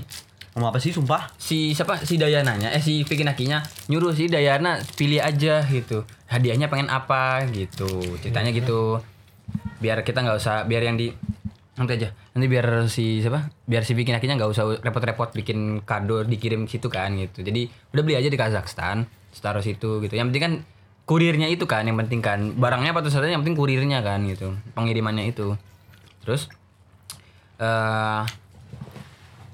Ngomong 0.51 0.75
apa 0.75 0.79
sih 0.83 0.91
sumpah? 0.91 1.31
si 1.39 1.71
siapa? 1.71 2.03
Si 2.03 2.19
Dayananya. 2.19 2.75
Eh 2.75 2.83
si 2.83 3.07
Vicky 3.07 3.23
Nakinya 3.23 3.63
nyuruh 3.87 4.11
si 4.11 4.27
Dayana 4.27 4.83
pilih 4.99 5.23
aja 5.23 5.63
gitu. 5.63 6.03
Hadiahnya 6.27 6.67
pengen 6.67 6.91
apa 6.91 7.47
gitu. 7.55 7.87
Ceritanya 8.19 8.51
gitu. 8.51 8.99
Biar 9.79 10.03
kita 10.03 10.19
nggak 10.19 10.37
usah 10.37 10.67
biar 10.67 10.83
yang 10.83 10.99
di 10.99 11.07
nanti 11.79 11.91
aja. 11.95 12.11
Nanti 12.35 12.45
biar 12.51 12.91
si 12.91 13.23
siapa? 13.23 13.47
Biar 13.63 13.87
si 13.87 13.95
Vicky 13.95 14.11
Nakinya 14.11 14.35
nggak 14.35 14.51
usah 14.51 14.63
repot-repot 14.83 15.31
bikin 15.31 15.87
kado 15.87 16.27
dikirim 16.27 16.67
situ 16.67 16.91
kan 16.91 17.15
gitu. 17.15 17.47
Jadi 17.47 17.71
udah 17.95 18.03
beli 18.03 18.19
aja 18.19 18.27
di 18.27 18.35
Kazakhstan. 18.35 19.07
Taruh 19.39 19.63
situ 19.63 20.03
gitu. 20.03 20.11
Yang 20.19 20.35
penting 20.35 20.43
kan 20.43 20.53
kurirnya 21.07 21.47
itu 21.47 21.63
kan 21.63 21.87
yang 21.87 21.95
penting 21.95 22.19
kan. 22.19 22.59
Barangnya 22.59 22.91
apa 22.91 22.99
tuh 22.99 23.23
yang 23.23 23.39
penting 23.39 23.55
kurirnya 23.55 24.03
kan 24.03 24.27
gitu. 24.27 24.51
Pengirimannya 24.75 25.31
itu. 25.31 25.55
Terus 26.27 26.51
eh 27.55 28.40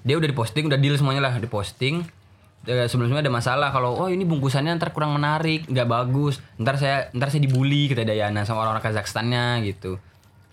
dia 0.07 0.15
udah 0.15 0.29
diposting 0.31 0.71
udah 0.71 0.79
deal 0.79 0.95
semuanya 0.95 1.27
lah 1.27 1.35
diposting. 1.35 2.07
Eh, 2.67 2.87
sebelumnya 2.87 3.23
ada 3.23 3.31
masalah 3.31 3.71
kalau 3.71 3.95
oh 3.95 4.09
ini 4.11 4.27
bungkusannya 4.27 4.75
ntar 4.79 4.95
kurang 4.95 5.11
menarik 5.19 5.67
nggak 5.67 5.87
bagus. 5.87 6.39
Ntar 6.55 6.79
saya 6.79 6.97
ntar 7.11 7.27
saya 7.27 7.43
dibully 7.43 7.91
kata 7.91 8.07
Dayana 8.07 8.47
sama 8.47 8.63
orang-orang 8.63 8.87
Kazakhstannya 8.87 9.67
gitu. 9.67 9.99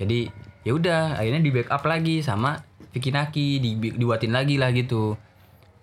Jadi 0.02 0.26
ya 0.66 0.74
udah 0.74 1.22
akhirnya 1.22 1.38
di 1.38 1.50
backup 1.54 1.86
lagi 1.86 2.18
sama 2.26 2.58
Vicky 2.90 3.14
Naki 3.14 3.62
di, 3.62 3.70
dibuatin 3.94 4.34
lagi 4.34 4.58
lah 4.58 4.74
gitu. 4.74 5.14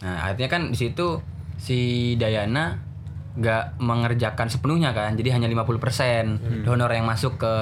Nah 0.03 0.27
akhirnya 0.27 0.51
kan 0.51 0.61
di 0.71 0.77
situ 0.77 1.23
si 1.55 1.79
Dayana 2.19 2.91
nggak 3.31 3.79
mengerjakan 3.79 4.51
sepenuhnya 4.51 4.91
kan 4.91 5.15
jadi 5.15 5.39
hanya 5.39 5.47
50% 5.47 6.67
donor 6.67 6.91
yang 6.91 7.07
masuk 7.07 7.39
ke 7.39 7.53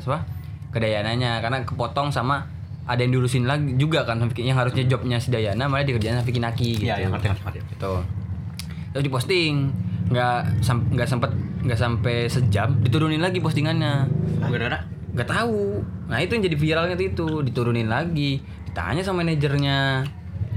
apa 0.00 0.24
ke 0.72 0.78
Dayananya 0.80 1.44
karena 1.44 1.68
kepotong 1.68 2.08
sama 2.08 2.48
ada 2.88 3.04
yang 3.04 3.12
diurusin 3.12 3.44
lagi 3.44 3.76
juga 3.76 4.08
kan 4.08 4.16
yang 4.40 4.56
harusnya 4.56 4.88
jobnya 4.88 5.20
si 5.20 5.28
Dayana 5.28 5.68
malah 5.68 5.84
dikerjain 5.84 6.16
sama 6.16 6.24
Vicky 6.24 6.40
Naki 6.40 6.68
gitu. 6.80 6.88
Iya, 6.88 7.04
yang 7.04 7.12
ngerti 7.12 7.28
ngerti 7.28 7.60
gitu. 7.76 7.92
Terus 8.96 9.02
diposting 9.04 9.54
nggak 10.08 10.64
sam- 10.64 10.88
nggak 10.88 11.04
sempet 11.04 11.30
nggak 11.68 11.76
sampai 11.76 12.16
sejam 12.32 12.80
diturunin 12.80 13.20
lagi 13.20 13.44
postingannya. 13.44 14.08
Gara-gara 14.40 14.88
nggak 15.12 15.28
tahu. 15.28 15.84
Nah 16.08 16.18
itu 16.24 16.32
yang 16.32 16.44
jadi 16.48 16.56
viralnya 16.56 16.94
tuh 16.96 17.06
itu 17.12 17.26
diturunin 17.44 17.92
lagi. 17.92 18.40
Ditanya 18.64 19.04
sama 19.04 19.20
manajernya 19.20 20.08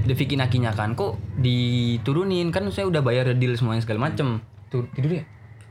di 0.08 0.12
Vicky 0.16 0.40
Nakinya 0.40 0.72
kan 0.72 0.96
kok 0.96 1.20
diturunin? 1.36 2.48
Kan 2.48 2.72
saya 2.72 2.88
udah 2.88 3.04
bayar 3.04 3.28
deal 3.36 3.52
semuanya 3.60 3.84
segala 3.84 4.08
macem. 4.08 4.40
Tuh 4.72 4.88
tidur 4.96 5.20
ya? 5.20 5.24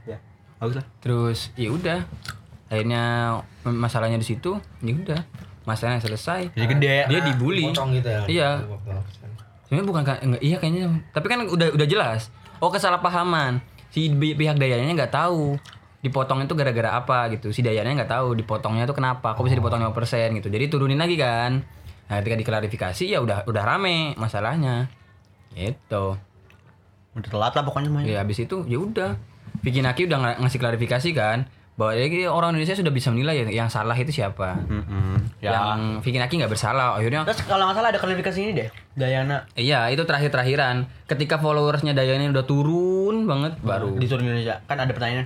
Ya 0.05 0.17
bagus 0.61 0.77
lah. 0.77 0.85
terus 1.01 1.49
ya 1.57 1.73
udah. 1.73 2.05
Akhirnya 2.69 3.35
masalahnya 3.65 4.15
di 4.15 4.23
situ 4.23 4.61
ya 4.79 4.93
udah 4.93 5.19
masalahnya 5.61 6.01
selesai 6.01 6.51
Jadi 6.51 6.65
gede. 6.67 6.95
dia 7.05 7.19
dibully 7.21 7.69
gitu 7.69 8.09
ya. 8.09 8.21
Iya. 8.25 8.49
Sebenarnya 9.65 9.87
bukan 9.87 10.03
ka- 10.03 10.19
enggak, 10.19 10.41
iya 10.41 10.57
kayaknya 10.57 10.83
tapi 11.11 11.25
kan 11.27 11.39
udah 11.43 11.71
udah 11.71 11.87
jelas. 11.87 12.27
Oh 12.59 12.67
kesalahpahaman. 12.67 13.61
Si 13.89 14.07
pihak 14.11 14.55
dayanya 14.55 14.91
nggak 14.95 15.13
tahu 15.13 15.55
dipotong 16.01 16.43
itu 16.43 16.53
gara-gara 16.53 16.91
apa 16.93 17.29
gitu. 17.29 17.53
Si 17.53 17.61
dayanya 17.61 18.03
nggak 18.03 18.11
tahu 18.11 18.33
dipotongnya 18.33 18.83
itu 18.83 18.91
kenapa. 18.91 19.31
Kok 19.31 19.43
bisa 19.43 19.55
dipotong 19.55 19.79
5% 19.85 19.93
gitu. 20.35 20.47
Jadi 20.47 20.65
turunin 20.67 20.97
lagi 20.97 21.15
kan. 21.15 21.61
Nah, 22.07 22.19
ketika 22.19 22.35
diklarifikasi 22.35 23.03
ya 23.07 23.19
udah 23.19 23.47
udah 23.47 23.63
rame 23.63 24.17
masalahnya. 24.17 24.91
Gitu. 25.51 26.19
Udah 27.11 27.29
telat 27.29 27.53
lah 27.53 27.63
pokoknya 27.63 27.89
main. 27.91 28.03
Ya 28.03 28.19
habis 28.19 28.39
itu 28.39 28.63
ya 28.65 28.75
udah. 28.75 29.15
Vicky 29.61 29.79
Naki 29.79 30.09
udah 30.09 30.17
ng- 30.17 30.39
ngasih 30.41 30.59
klarifikasi 30.59 31.09
kan 31.13 31.45
bahwa 31.81 31.97
ya, 31.97 32.29
orang 32.29 32.53
Indonesia 32.53 32.77
sudah 32.77 32.93
bisa 32.93 33.09
menilai 33.09 33.41
ya, 33.41 33.65
yang 33.65 33.69
salah 33.73 33.97
itu 33.97 34.13
siapa. 34.13 34.53
Mm-mm. 34.69 35.41
Ya. 35.41 35.49
Yang 35.57 36.05
Vicky 36.05 36.21
Naki 36.21 36.37
nggak 36.37 36.53
bersalah. 36.53 36.93
Akhirnya 36.93 37.25
Terus 37.25 37.41
kalau 37.43 37.65
nggak 37.65 37.81
salah 37.81 37.89
ada 37.89 37.97
klarifikasi 37.97 38.37
ini 38.37 38.51
deh. 38.53 38.69
Dayana 38.93 39.49
Iya, 39.57 39.89
itu 39.89 40.05
terakhir-terakhiran. 40.05 40.85
Ketika 41.09 41.41
followersnya 41.41 41.97
Dayana 41.97 42.29
udah 42.29 42.45
turun 42.45 43.25
banget, 43.25 43.57
baru 43.59 43.97
di 43.97 44.05
turun 44.05 44.29
Indonesia. 44.29 44.61
Kan 44.63 44.77
ada 44.77 44.93
pertanyaan 44.93 45.25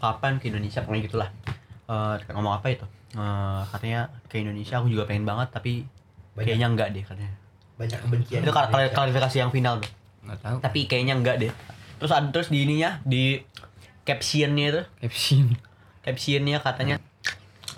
kapan 0.00 0.40
ke 0.40 0.48
Indonesia 0.48 0.80
pokoknya 0.80 1.02
gitulah. 1.04 1.28
Eh 1.84 2.14
ngomong 2.32 2.56
apa 2.56 2.72
itu? 2.72 2.88
Eh 3.12 3.60
katanya 3.68 4.08
ke 4.32 4.40
Indonesia 4.40 4.80
aku 4.80 4.88
juga 4.88 5.04
pengen 5.04 5.28
banget 5.28 5.52
tapi 5.52 5.84
kayaknya 6.32 6.72
enggak 6.72 6.96
deh 6.96 7.04
katanya. 7.04 7.36
Banyak 7.76 7.98
kebencian. 8.00 8.40
Itu 8.40 8.50
kal- 8.50 8.72
kal- 8.72 8.88
klarifikasi 8.88 9.36
yang 9.36 9.52
final 9.52 9.76
tuh. 9.76 9.92
nggak 10.24 10.38
tahu. 10.40 10.56
Tapi 10.64 10.80
kayaknya 10.88 11.14
enggak 11.14 11.36
deh. 11.36 11.52
Terus 12.00 12.12
ada 12.16 12.28
terus 12.32 12.48
di 12.48 12.64
ininya 12.64 12.96
di 13.04 13.36
captionnya 14.00 14.66
itu 14.72 14.82
Caption. 15.04 15.46
Captionnya 16.00 16.58
katanya 16.60 16.96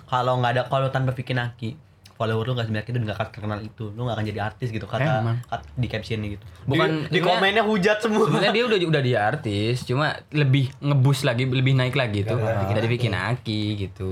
kalau 0.07 0.39
nggak 0.39 0.51
ada 0.53 0.61
kalau 0.69 0.87
tanpa 0.89 1.11
bikin 1.11 1.41
aki 1.41 1.75
follower 2.13 2.45
lu 2.45 2.53
nggak 2.55 2.67
sebanyak 2.69 2.87
itu 2.87 2.97
nggak 3.03 3.17
akan 3.17 3.27
terkenal 3.33 3.59
itu 3.59 3.83
lu 3.97 4.05
nggak 4.05 4.15
akan 4.15 4.25
jadi 4.29 4.39
artis 4.45 4.69
gitu 4.69 4.85
kata, 4.85 5.25
Emang. 5.25 5.37
kata 5.49 5.65
di 5.73 5.87
captionnya 5.89 6.27
gitu 6.37 6.45
Bukan- 6.69 7.09
di, 7.09 7.17
di 7.17 7.19
komennya 7.19 7.63
hujat 7.65 7.97
semua 7.99 8.29
Sebenarnya 8.29 8.53
dia 8.53 8.63
udah 8.69 8.77
udah 8.77 9.01
dia 9.03 9.19
artis, 9.25 9.83
cuma 9.83 10.13
lebih 10.29 10.69
ngebus 10.79 11.25
lagi, 11.25 11.49
lebih 11.49 11.73
naik 11.73 11.97
lagi 11.97 12.23
tuh 12.23 12.37
Gara-gara 12.37 12.63
bikin 12.63 12.75
dari 12.77 12.87
Aki. 12.87 12.95
bikin 12.95 13.13
Aki 13.13 13.61
gitu. 13.81 14.11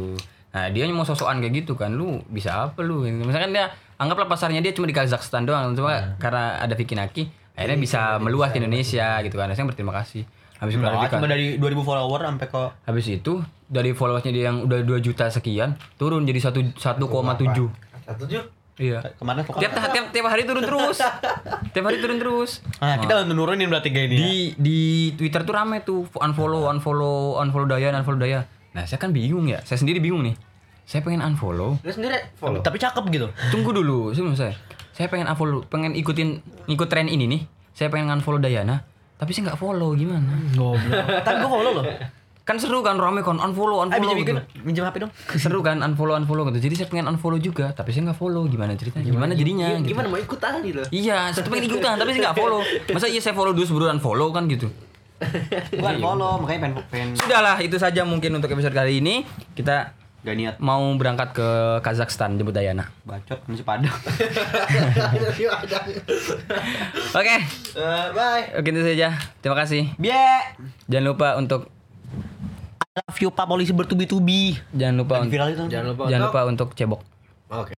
Nah 0.52 0.65
dia 0.67 0.84
mau 0.91 1.08
sosokan 1.08 1.39
kayak 1.39 1.63
gitu 1.63 1.80
kan, 1.80 1.93
lu 1.95 2.19
bisa 2.28 2.67
apa 2.67 2.82
lu? 2.84 3.08
Misalkan 3.08 3.56
dia 3.56 3.71
anggaplah 3.95 4.28
pasarnya 4.28 4.60
dia 4.60 4.74
cuma 4.76 4.89
di 4.89 4.95
Kazakhstan 4.97 5.47
doang, 5.47 5.71
cuma 5.78 6.17
karena 6.19 6.60
ada 6.60 6.74
bikin 6.76 7.00
Aki, 7.00 7.56
akhirnya 7.56 7.80
bisa 7.80 8.00
meluas 8.19 8.52
ke 8.52 8.60
Indonesia 8.60 9.21
gitu 9.24 9.38
kan. 9.39 9.47
Saya 9.54 9.63
berterima 9.63 9.95
kasih. 9.95 10.28
Habis 10.60 10.78
cuma 10.78 11.26
dari 11.26 11.58
2000 11.58 11.82
follower 11.82 12.21
sampai 12.21 12.45
ke 12.45 12.63
Habis 12.86 13.06
itu 13.10 13.41
dari 13.71 13.95
followersnya 13.95 14.36
dia 14.36 14.43
yang 14.51 14.67
udah 14.67 14.84
2 14.84 14.99
juta 14.99 15.31
sekian 15.31 15.79
turun 15.95 16.27
jadi 16.27 16.51
1 16.51 16.75
1,7. 16.75 17.07
Satu 18.03 18.27
tujuh. 18.27 18.43
Iya. 18.81 19.13
kemarin 19.19 19.45
pokoknya 19.45 19.69
Tiap, 19.69 19.93
tiap 19.93 20.05
tiap 20.10 20.25
hari 20.27 20.43
turun 20.43 20.63
terus. 20.65 20.97
tiap 21.75 21.86
hari 21.86 22.01
turun 22.01 22.17
terus. 22.17 22.65
nah, 22.81 22.97
kita 22.97 23.29
nurunin 23.29 23.69
berarti 23.69 23.93
kayak 23.93 24.07
ini 24.10 24.15
ya. 24.15 24.19
Di 24.19 24.34
di 24.57 24.79
Twitter 25.15 25.45
tuh 25.45 25.53
rame 25.53 25.86
tuh 25.86 26.10
unfollow 26.17 26.67
unfollow 26.67 27.39
unfollow 27.39 27.67
Daya 27.69 27.93
unfollow 27.95 28.19
Daya. 28.19 28.43
Nah, 28.73 28.84
saya 28.88 28.97
kan 28.97 29.13
bingung 29.15 29.47
ya. 29.47 29.62
Saya 29.63 29.79
sendiri 29.79 30.01
bingung 30.01 30.25
nih. 30.25 30.36
Saya 30.88 31.05
pengen 31.05 31.21
unfollow. 31.21 31.77
Lu 31.79 31.91
sendiri 31.93 32.17
follow. 32.36 32.60
tapi 32.65 32.81
cakep 32.81 33.03
gitu 33.13 33.27
Tunggu 33.53 33.71
dulu, 33.71 34.12
sebelum 34.12 34.34
saya. 34.36 34.57
Saya 34.91 35.07
pengen 35.07 35.29
unfollow, 35.29 35.63
pengen 35.67 35.93
ikutin 35.93 36.41
ikut 36.67 36.88
tren 36.89 37.05
ini 37.07 37.27
nih. 37.29 37.41
Saya 37.71 37.88
pengen 37.93 38.10
unfollow 38.12 38.41
Dayana, 38.41 38.84
tapi 39.21 39.38
saya 39.38 39.53
nggak 39.53 39.60
follow 39.62 39.93
gimana? 39.93 40.34
goblok 40.57 41.05
tapi 41.21 41.36
gua 41.45 41.49
follow 41.53 41.71
loh 41.77 41.86
Kan 42.41 42.58
seru 42.58 42.82
kan 42.82 42.97
rame 42.97 43.21
kan 43.21 43.38
unfollow 43.38 43.80
Ayo 43.80 43.88
unfollow. 43.88 44.13
minjem 44.13 44.36
gitu. 44.36 44.62
minjem 44.62 44.84
HP 44.84 44.95
dong 44.99 45.12
Seru 45.41 45.60
kan 45.60 45.77
unfollow 45.77 46.15
unfollow 46.15 46.49
gitu. 46.49 46.60
Jadi 46.60 46.73
saya 46.75 46.88
pengen 46.88 47.06
unfollow 47.08 47.38
juga, 47.38 47.69
tapi 47.69 47.89
saya 47.89 48.08
nggak 48.08 48.17
follow. 48.17 48.43
Gimana 48.45 48.73
ceritanya? 48.73 49.06
Gimana, 49.06 49.32
jadinya? 49.32 49.67
gitu. 49.77 49.89
Gimana 49.89 50.08
mau 50.08 50.17
ikutan 50.17 50.60
gitu? 50.62 50.82
Iya, 50.89 51.30
saya 51.30 51.43
pengen 51.43 51.65
ikutan, 51.67 51.95
tapi 51.95 52.10
saya 52.12 52.21
nggak 52.25 52.38
follow. 52.38 52.62
Masa 52.88 53.06
iya 53.06 53.19
saya 53.19 53.32
follow 53.32 53.51
dulu 53.51 53.63
sebelum 53.63 53.95
unfollow 53.95 54.30
kan 54.30 54.45
gitu? 54.47 54.67
bukan 55.77 55.95
follow 55.97 56.41
makanya 56.41 56.60
pengen 56.63 56.73
pengen 56.89 57.08
Sudahlah, 57.13 57.58
itu 57.58 57.77
saja 57.77 58.01
mungkin 58.01 58.34
untuk 58.34 58.49
episode 58.49 58.73
kali 58.73 58.97
ini. 58.97 59.21
Kita 59.54 59.93
gak 60.21 60.36
niat 60.36 60.56
mau 60.58 60.82
berangkat 60.95 61.30
ke 61.32 61.47
Kazakhstan 61.80 62.36
jemput 62.36 62.51
Dayana. 62.51 62.89
bacot 63.04 63.41
masih 63.43 63.62
padang 63.62 63.89
Oke, 67.12 67.36
Eh, 67.71 68.06
bye. 68.12 68.43
oke 68.54 68.67
itu 68.67 68.82
saja. 68.84 69.13
Terima 69.39 69.56
kasih. 69.56 69.93
Bie 69.95 70.13
Jangan 70.86 71.06
lupa 71.08 71.27
untuk 71.36 71.69
love 72.91 73.19
you 73.23 73.32
pak 73.32 73.47
polisi 73.47 73.71
bertubi-tubi 73.71 74.60
jangan 74.75 74.95
lupa 74.99 75.23
untuk 75.23 75.32
viral 75.32 75.47
itu 75.56 75.63
Jangan 75.71 75.86
lupa 75.95 76.04
jangan 76.12 76.23
lupa 76.27 76.39
untuk 76.43 76.67
cebok. 76.75 77.01
Oke. 77.51 77.69